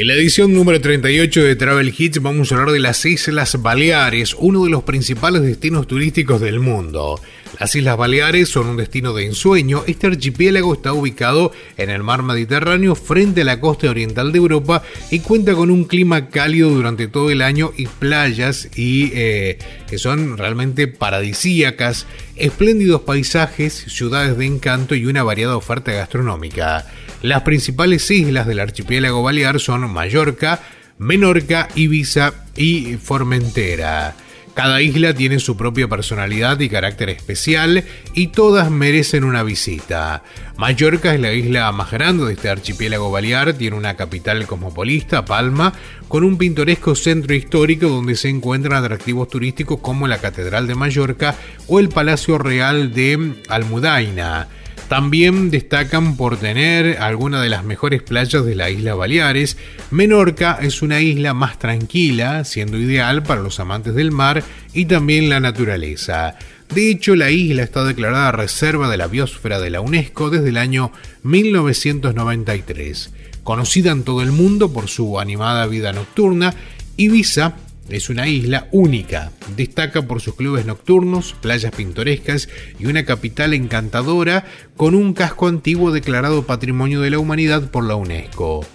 [0.00, 4.34] En la edición número 38 de Travel Hits vamos a hablar de las Islas Baleares,
[4.38, 7.20] uno de los principales destinos turísticos del mundo.
[7.58, 9.84] Las Islas Baleares son un destino de ensueño.
[9.86, 14.82] Este archipiélago está ubicado en el mar Mediterráneo frente a la costa oriental de Europa
[15.10, 19.98] y cuenta con un clima cálido durante todo el año y playas y eh, que
[19.98, 22.06] son realmente paradisíacas,
[22.36, 26.86] espléndidos paisajes, ciudades de encanto y una variada oferta gastronómica.
[27.22, 30.60] Las principales islas del archipiélago balear son Mallorca,
[30.98, 34.14] Menorca, Ibiza y Formentera.
[34.54, 37.84] Cada isla tiene su propia personalidad y carácter especial
[38.14, 40.22] y todas merecen una visita.
[40.56, 45.72] Mallorca es la isla más grande de este archipiélago balear, tiene una capital cosmopolista, Palma,
[46.08, 51.36] con un pintoresco centro histórico donde se encuentran atractivos turísticos como la Catedral de Mallorca
[51.68, 54.48] o el Palacio Real de Almudaina.
[54.90, 59.56] También destacan por tener algunas de las mejores playas de la isla Baleares.
[59.92, 64.42] Menorca es una isla más tranquila, siendo ideal para los amantes del mar
[64.74, 66.36] y también la naturaleza.
[66.74, 70.56] De hecho, la isla está declarada Reserva de la Biosfera de la UNESCO desde el
[70.56, 70.90] año
[71.22, 73.12] 1993.
[73.44, 76.52] Conocida en todo el mundo por su animada vida nocturna,
[76.96, 77.54] Ibiza
[77.90, 79.32] es una isla única.
[79.56, 82.48] Destaca por sus clubes nocturnos, playas pintorescas
[82.78, 84.44] y una capital encantadora
[84.76, 88.66] con un casco antiguo declarado Patrimonio de la Humanidad por la UNESCO.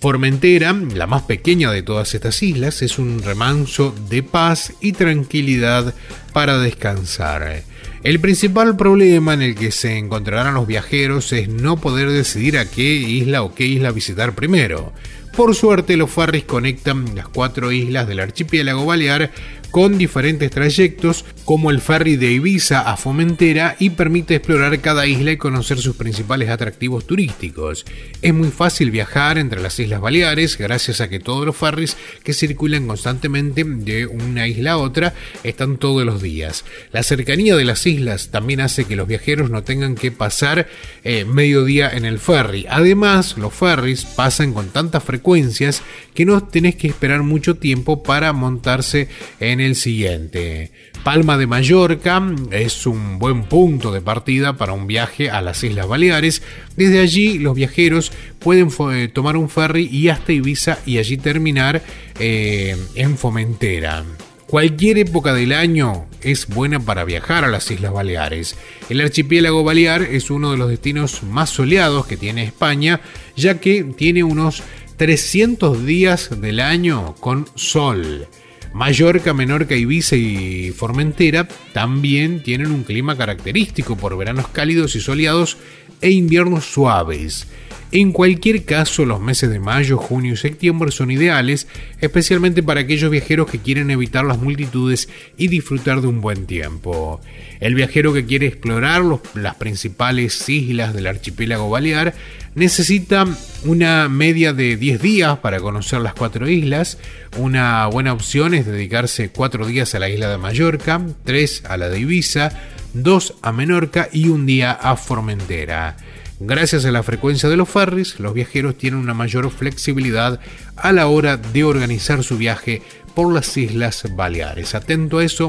[0.00, 5.94] Formentera, la más pequeña de todas estas islas, es un remanso de paz y tranquilidad
[6.34, 7.62] para descansar.
[8.02, 12.70] El principal problema en el que se encontrarán los viajeros es no poder decidir a
[12.70, 14.92] qué isla o qué isla visitar primero.
[15.36, 19.32] Por suerte, los ferries conectan las cuatro islas del archipiélago balear
[19.74, 25.32] con diferentes trayectos, como el ferry de Ibiza a Fomentera, y permite explorar cada isla
[25.32, 27.84] y conocer sus principales atractivos turísticos.
[28.22, 32.34] Es muy fácil viajar entre las Islas Baleares gracias a que todos los ferries que
[32.34, 36.64] circulan constantemente de una isla a otra están todos los días.
[36.92, 40.68] La cercanía de las islas también hace que los viajeros no tengan que pasar
[41.02, 42.64] eh, medio día en el ferry.
[42.70, 45.82] Además, los ferries pasan con tantas frecuencias
[46.14, 49.08] que no tenés que esperar mucho tiempo para montarse
[49.40, 50.70] en el siguiente.
[51.02, 55.88] Palma de Mallorca es un buen punto de partida para un viaje a las Islas
[55.88, 56.42] Baleares.
[56.76, 61.82] Desde allí los viajeros pueden eh, tomar un ferry y hasta Ibiza y allí terminar
[62.18, 64.04] eh, en Fomentera.
[64.46, 68.56] Cualquier época del año es buena para viajar a las Islas Baleares.
[68.88, 73.00] El archipiélago balear es uno de los destinos más soleados que tiene España,
[73.34, 74.62] ya que tiene unos
[74.96, 78.28] 300 días del año con sol.
[78.74, 85.58] Mallorca, Menorca, Ibiza y Formentera también tienen un clima característico por veranos cálidos y soleados
[86.00, 87.46] e inviernos suaves.
[87.94, 91.68] En cualquier caso, los meses de mayo, junio y septiembre son ideales,
[92.00, 97.20] especialmente para aquellos viajeros que quieren evitar las multitudes y disfrutar de un buen tiempo.
[97.60, 99.04] El viajero que quiere explorar
[99.34, 102.14] las principales islas del archipiélago balear
[102.56, 103.28] necesita
[103.64, 106.98] una media de 10 días para conocer las cuatro islas.
[107.36, 111.88] Una buena opción es dedicarse 4 días a la isla de Mallorca, 3 a la
[111.90, 112.50] de Ibiza,
[112.94, 115.96] 2 a Menorca y un día a Formentera.
[116.40, 120.40] Gracias a la frecuencia de los ferries, los viajeros tienen una mayor flexibilidad
[120.76, 122.82] a la hora de organizar su viaje
[123.14, 124.74] por las Islas Baleares.
[124.74, 125.48] Atento a eso,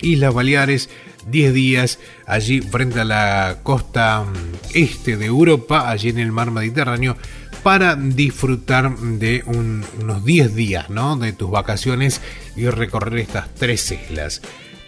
[0.00, 0.88] Islas Baleares
[1.26, 6.50] 10 días allí frente a la costa mm, este de Europa, allí en el mar
[6.50, 7.16] Mediterráneo,
[7.62, 11.16] para disfrutar de unos 10 días ¿no?
[11.16, 12.22] de tus vacaciones
[12.56, 14.40] y recorrer estas tres islas.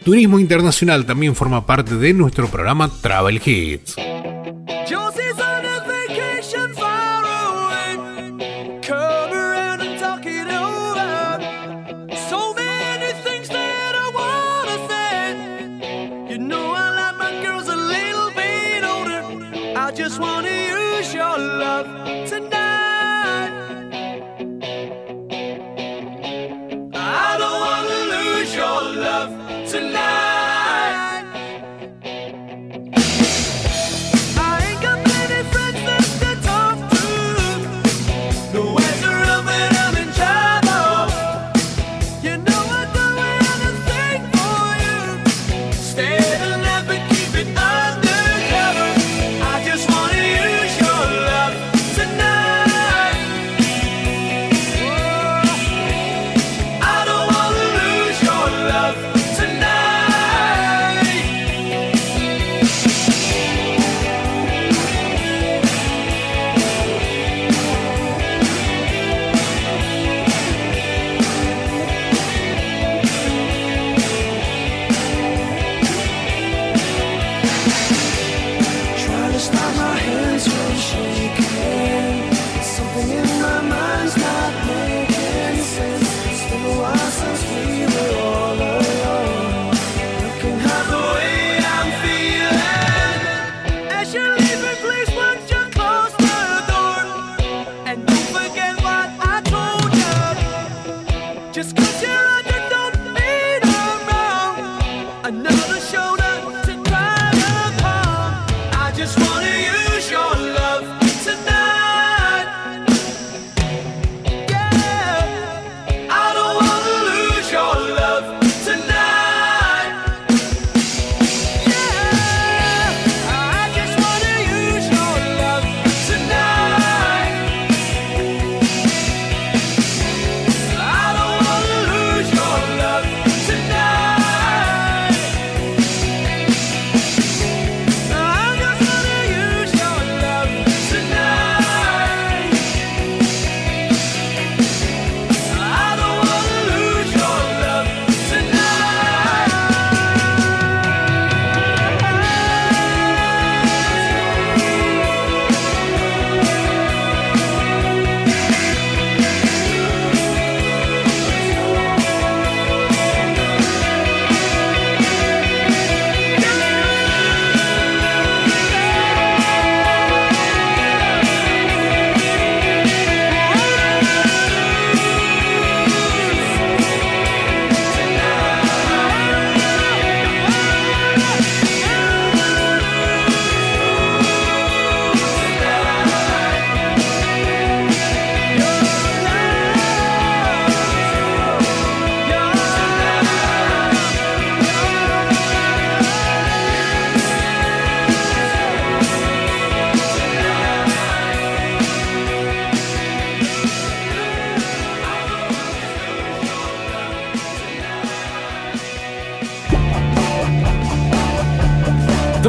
[0.05, 3.97] Turismo internacional también forma parte de nuestro programa Travel Hits.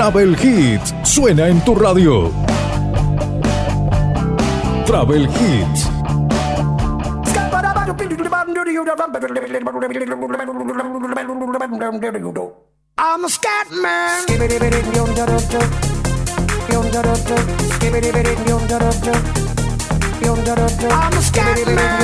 [0.04, 2.30] Travel Hits suena en tu radio.
[4.86, 5.88] Travel Hits.
[12.98, 14.26] I'm a scat man.
[20.92, 22.04] I'm a scat man.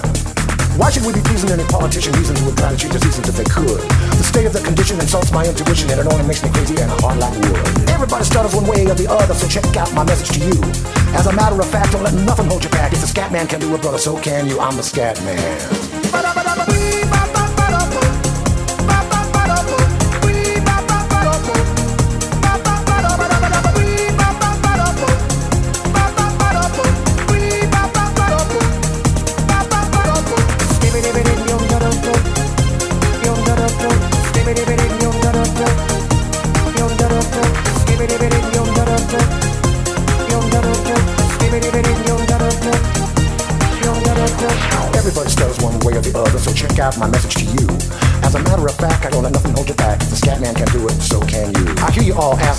[0.77, 3.35] Why should we be pleasing any politician reasons who would try to the seasons if
[3.35, 3.81] they could?
[4.15, 6.89] The state of the condition insults my intuition and it only makes me crazy and
[7.01, 7.89] hard like wood.
[7.89, 10.61] Everybody stutters one way or the other, so check out my message to you.
[11.13, 12.93] As a matter of fact, don't let nothing hold you back.
[12.93, 14.59] If the scat man can do it, brother, so can you.
[14.59, 15.90] I'm the scat man.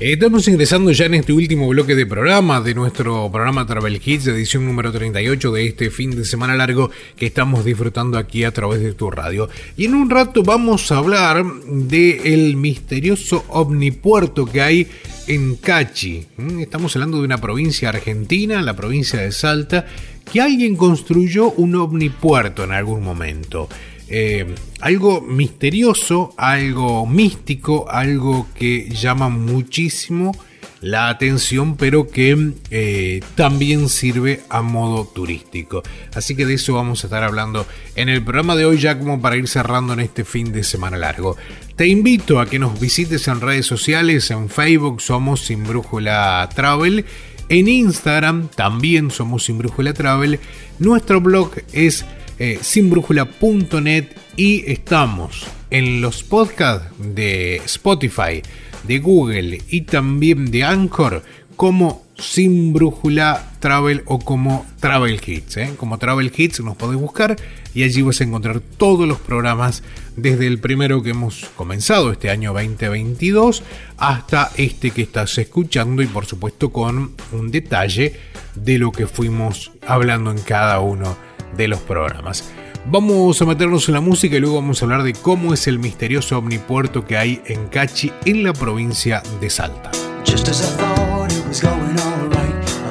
[0.00, 4.64] Estamos ingresando ya en este último bloque de programa de nuestro programa Travel Hits, edición
[4.64, 8.94] número 38 de este fin de semana largo que estamos disfrutando aquí a través de
[8.94, 9.50] tu radio.
[9.76, 14.88] Y en un rato vamos a hablar del misterioso omnipuerto que hay
[15.26, 16.24] en Cachi.
[16.38, 16.60] ¿Mm?
[16.60, 19.86] Estamos hablando de una provincia argentina, la provincia de Salta,
[20.32, 23.68] que alguien construyó un omnipuerto en algún momento.
[24.10, 30.32] Eh, algo misterioso, algo místico, algo que llama muchísimo
[30.80, 35.82] la atención, pero que eh, también sirve a modo turístico.
[36.14, 39.20] Así que de eso vamos a estar hablando en el programa de hoy, ya como
[39.20, 41.36] para ir cerrando en este fin de semana largo.
[41.76, 47.04] Te invito a que nos visites en redes sociales, en Facebook somos Sin Brújula Travel.
[47.48, 50.38] En Instagram también somos Sin Brújula Travel.
[50.78, 52.06] Nuestro blog es
[52.40, 58.42] eh, sinbrújula.net y estamos en los podcasts de Spotify,
[58.84, 61.22] de Google y también de Anchor
[61.54, 65.58] como Sin Brújula Travel o como Travel Hits.
[65.58, 65.74] ¿eh?
[65.76, 67.36] Como Travel Hits nos podés buscar
[67.74, 69.82] y allí vas a encontrar todos los programas
[70.16, 73.62] desde el primero que hemos comenzado este año 2022
[73.98, 78.14] hasta este que estás escuchando y por supuesto con un detalle
[78.54, 82.50] de lo que fuimos hablando en cada uno de los programas.
[82.86, 85.78] Vamos a meternos en la música y luego vamos a hablar de cómo es el
[85.78, 89.90] misterioso omnipuerto que hay en Cachi, en la provincia de Salta.
[90.24, 92.90] Just as I thought it was going all right, I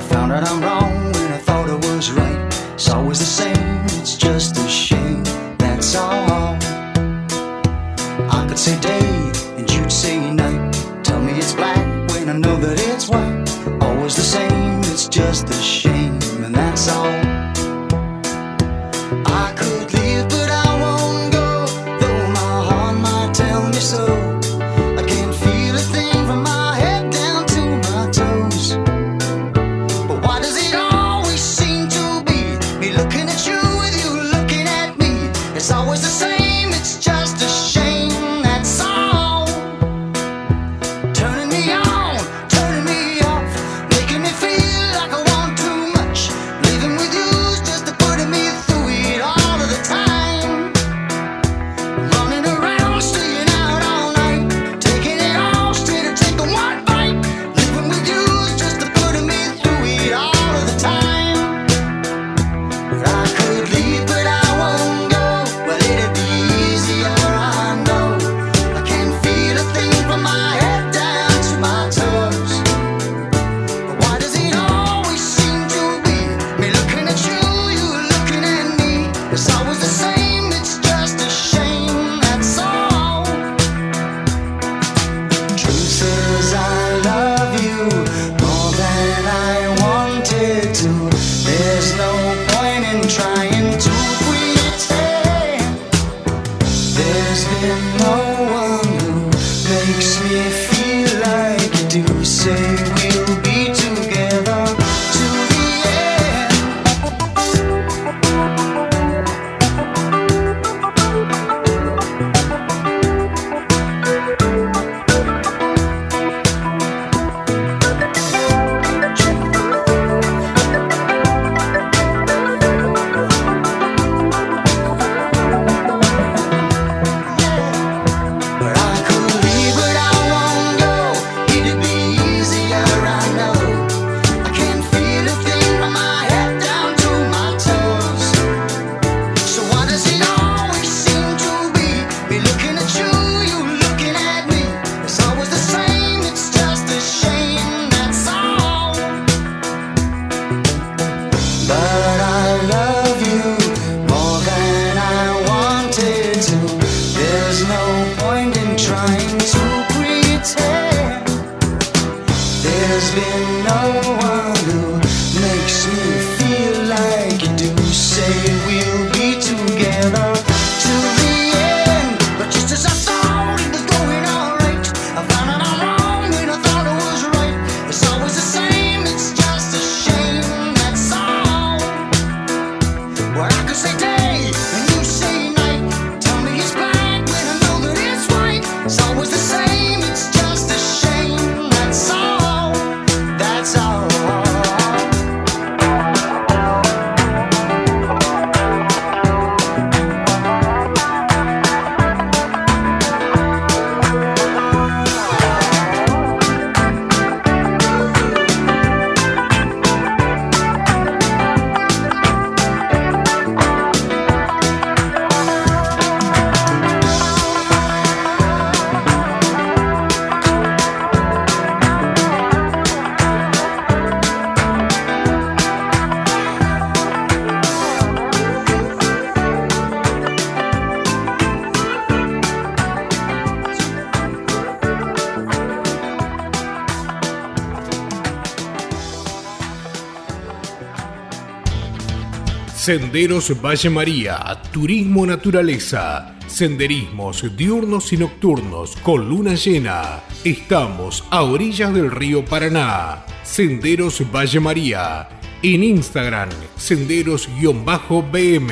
[242.89, 250.23] Senderos Valle María, Turismo Naturaleza, Senderismos diurnos y nocturnos con luna llena.
[250.43, 253.23] Estamos a orillas del río Paraná.
[253.43, 255.29] Senderos Valle María.
[255.61, 258.71] En Instagram, senderos-bm.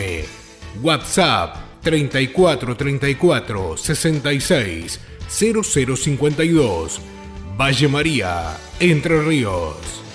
[0.81, 4.99] WhatsApp 3434 66
[5.29, 7.01] 0052.
[7.55, 10.06] Valle María, Entre Ríos.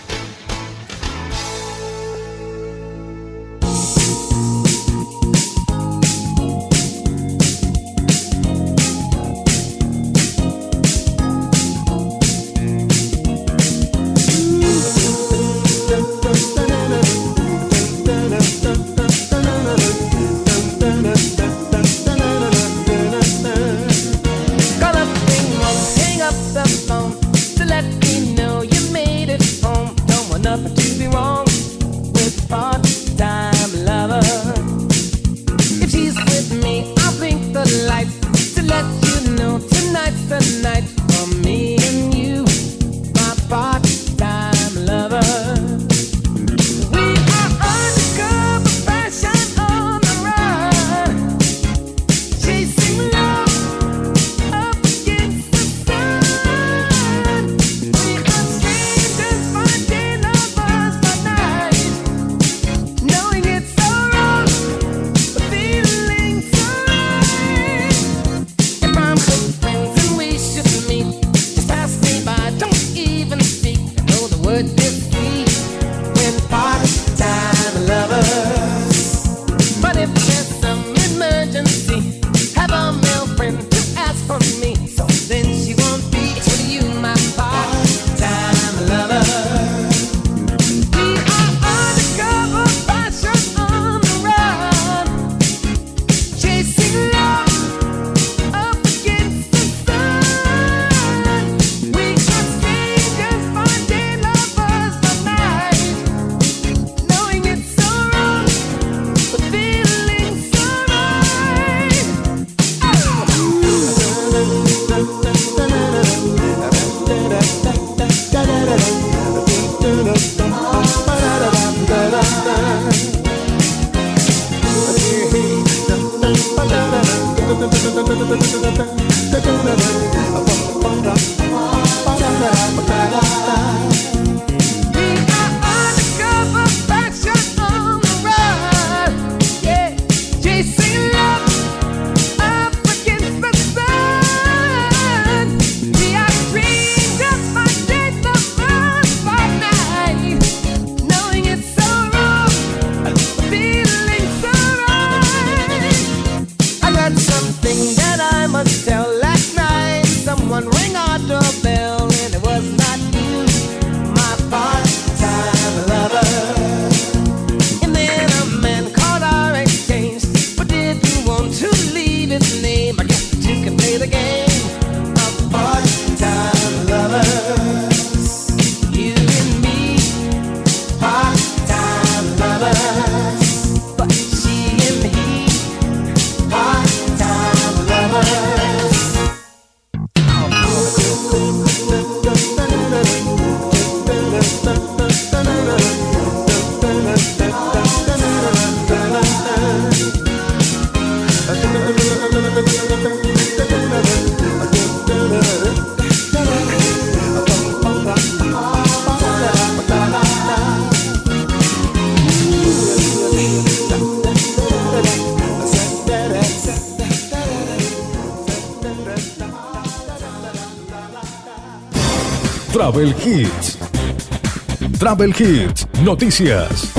[225.15, 226.91] Travel Hits, noticias.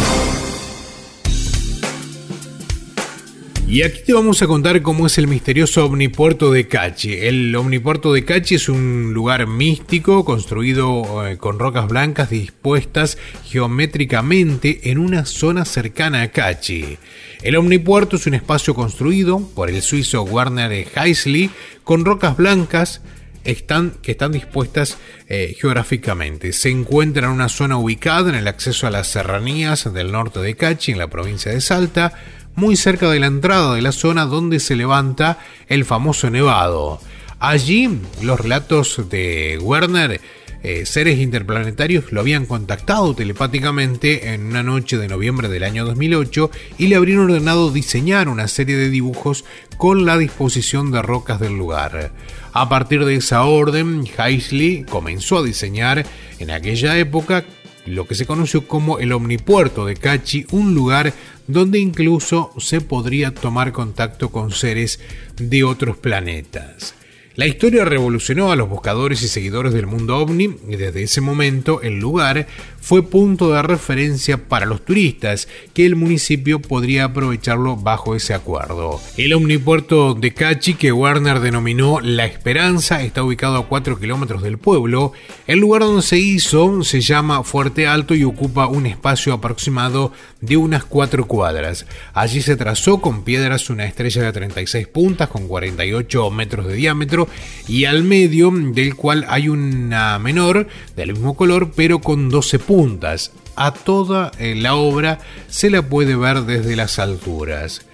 [3.68, 7.14] Y aquí te vamos a contar cómo es el misterioso omnipuerto de Cachi.
[7.14, 14.91] El omnipuerto de Cachi es un lugar místico construido eh, con rocas blancas dispuestas geométricamente
[14.91, 16.99] en una zona cercana a Cachi.
[17.41, 21.49] El omnipuerto es un espacio construido por el suizo Werner Heisley
[21.84, 23.02] con rocas blancas
[23.44, 24.98] están, que están dispuestas
[25.28, 26.53] eh, geográficamente.
[26.53, 30.56] Se encuentra en una zona ubicada en el acceso a las serranías del norte de
[30.56, 32.14] Cachi, en la provincia de Salta,
[32.56, 36.99] muy cerca de la entrada de la zona donde se levanta el famoso nevado.
[37.40, 40.22] Allí los relatos de Werner
[40.64, 46.49] eh, seres interplanetarios lo habían contactado telepáticamente en una noche de noviembre del año 2008
[46.77, 49.44] y le habrían ordenado diseñar una serie de dibujos
[49.77, 52.14] con la disposición de rocas del lugar.
[52.53, 56.06] A partir de esa orden, Heisley comenzó a diseñar
[56.40, 57.44] en aquella época
[57.85, 61.14] lo que se conoció como el omnipuerto de Cachi, un lugar
[61.48, 65.02] donde incluso se podría tomar contacto con seres
[65.35, 66.95] de otros planetas.
[67.35, 71.81] La historia revolucionó a los buscadores y seguidores del mundo ovni y desde ese momento
[71.81, 72.45] el lugar
[72.84, 78.99] fue punto de referencia para los turistas, que el municipio podría aprovecharlo bajo ese acuerdo.
[79.15, 84.57] El omnipuerto de Cachi, que Warner denominó La Esperanza, está ubicado a 4 kilómetros del
[84.57, 85.14] pueblo.
[85.47, 90.11] El lugar donde se hizo se llama Fuerte Alto y ocupa un espacio aproximado
[90.41, 91.85] de unas 4 cuadras.
[92.14, 97.30] Allí se trazó con piedras una estrella de 36 puntas con 48 metros de diámetro
[97.65, 103.32] y al medio del cual hay una menor del mismo color pero con 12 puntas.
[103.56, 107.86] A toda eh, la obra se la puede ver desde las alturas.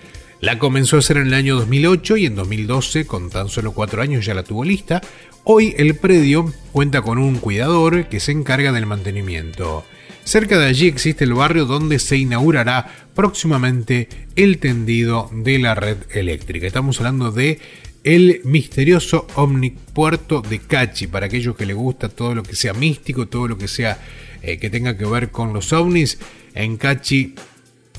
[0.42, 4.02] La comenzó a hacer en el año 2008 y en 2012, con tan solo cuatro
[4.02, 5.02] años, ya la tuvo lista.
[5.44, 9.84] Hoy el predio cuenta con un cuidador que se encarga del mantenimiento.
[10.24, 15.98] Cerca de allí existe el barrio donde se inaugurará próximamente el tendido de la red
[16.12, 16.68] eléctrica.
[16.68, 17.60] Estamos hablando de
[18.04, 23.28] el misterioso omnipuerto de Cachi, para aquellos que les gusta todo lo que sea místico,
[23.28, 24.00] todo lo que sea
[24.42, 26.20] eh, que tenga que ver con los ovnis.
[26.54, 27.36] En Cachi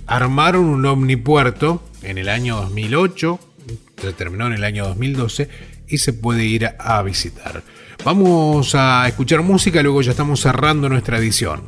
[0.07, 3.41] armaron un omnipuerto en el año 2008,
[4.01, 5.49] se terminó en el año 2012
[5.89, 7.63] y se puede ir a visitar.
[8.05, 11.67] Vamos a escuchar música, luego ya estamos cerrando nuestra edición.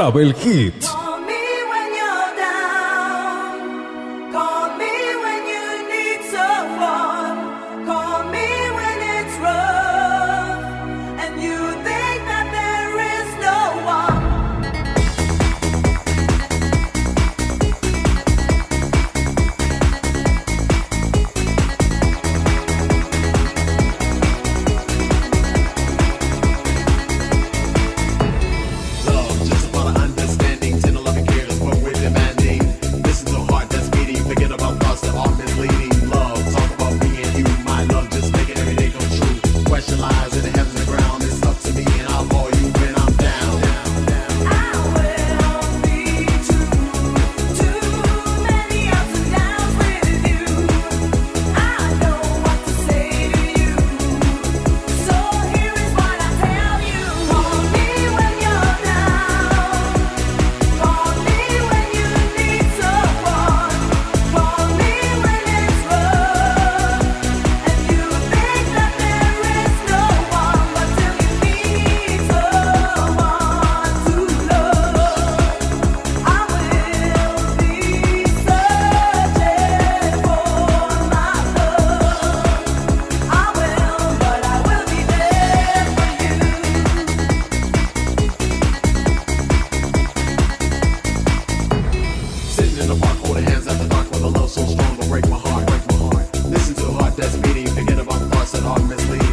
[0.00, 0.79] Travel Hit.
[92.80, 95.28] in the park, hold hands at the dock with the love so strong will break
[95.28, 95.66] my heart.
[95.66, 96.34] Break my heart.
[96.46, 99.29] Listen to the heart that's beating, forget about thoughts that are misleading.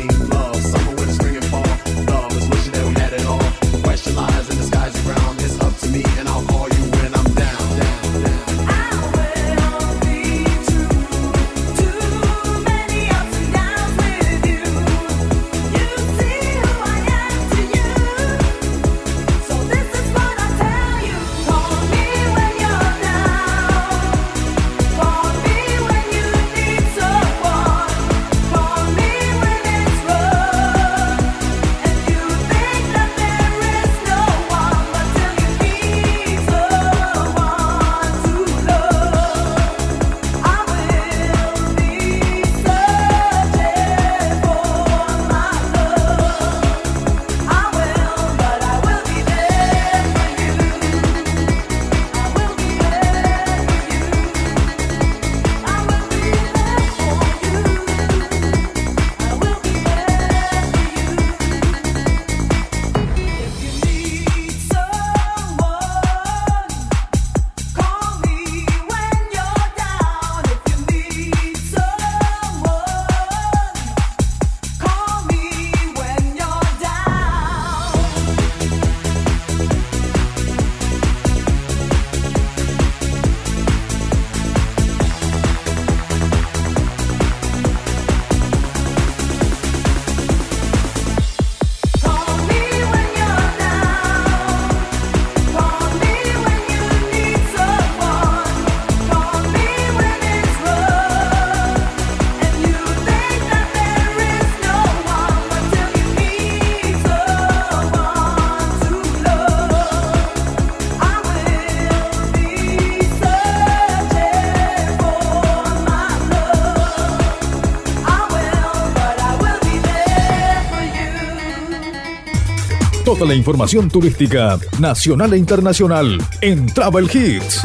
[123.26, 127.62] La información turística nacional e internacional en Travel Hits.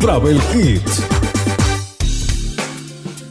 [0.00, 1.02] Travel Hits.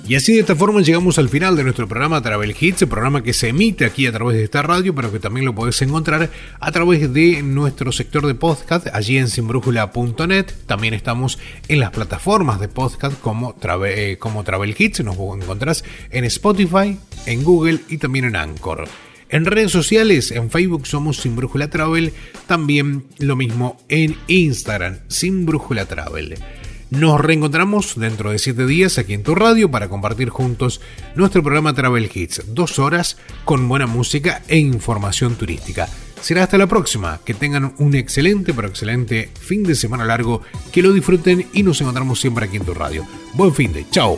[0.07, 3.23] Y así de esta forma llegamos al final de nuestro programa Travel Hits, el programa
[3.23, 6.29] que se emite aquí a través de esta radio, pero que también lo podés encontrar
[6.59, 10.45] a través de nuestro sector de podcast, allí en sinbrújula.net.
[10.65, 15.83] También estamos en las plataformas de podcast como, Travel, eh, como Travel Hits, nos encontrás
[16.09, 18.87] en Spotify, en Google y también en Anchor.
[19.29, 22.13] En redes sociales, en Facebook somos Sin Brújula Travel,
[22.47, 26.35] también lo mismo en Instagram, Sin Brújula Travel.
[26.91, 30.81] Nos reencontramos dentro de 7 días aquí en tu radio para compartir juntos
[31.15, 35.89] nuestro programa Travel Hits, dos horas con buena música e información turística.
[36.21, 40.41] Será hasta la próxima, que tengan un excelente pero excelente fin de semana largo,
[40.71, 43.05] que lo disfruten y nos encontramos siempre aquí en tu radio.
[43.33, 44.17] Buen fin de, chao.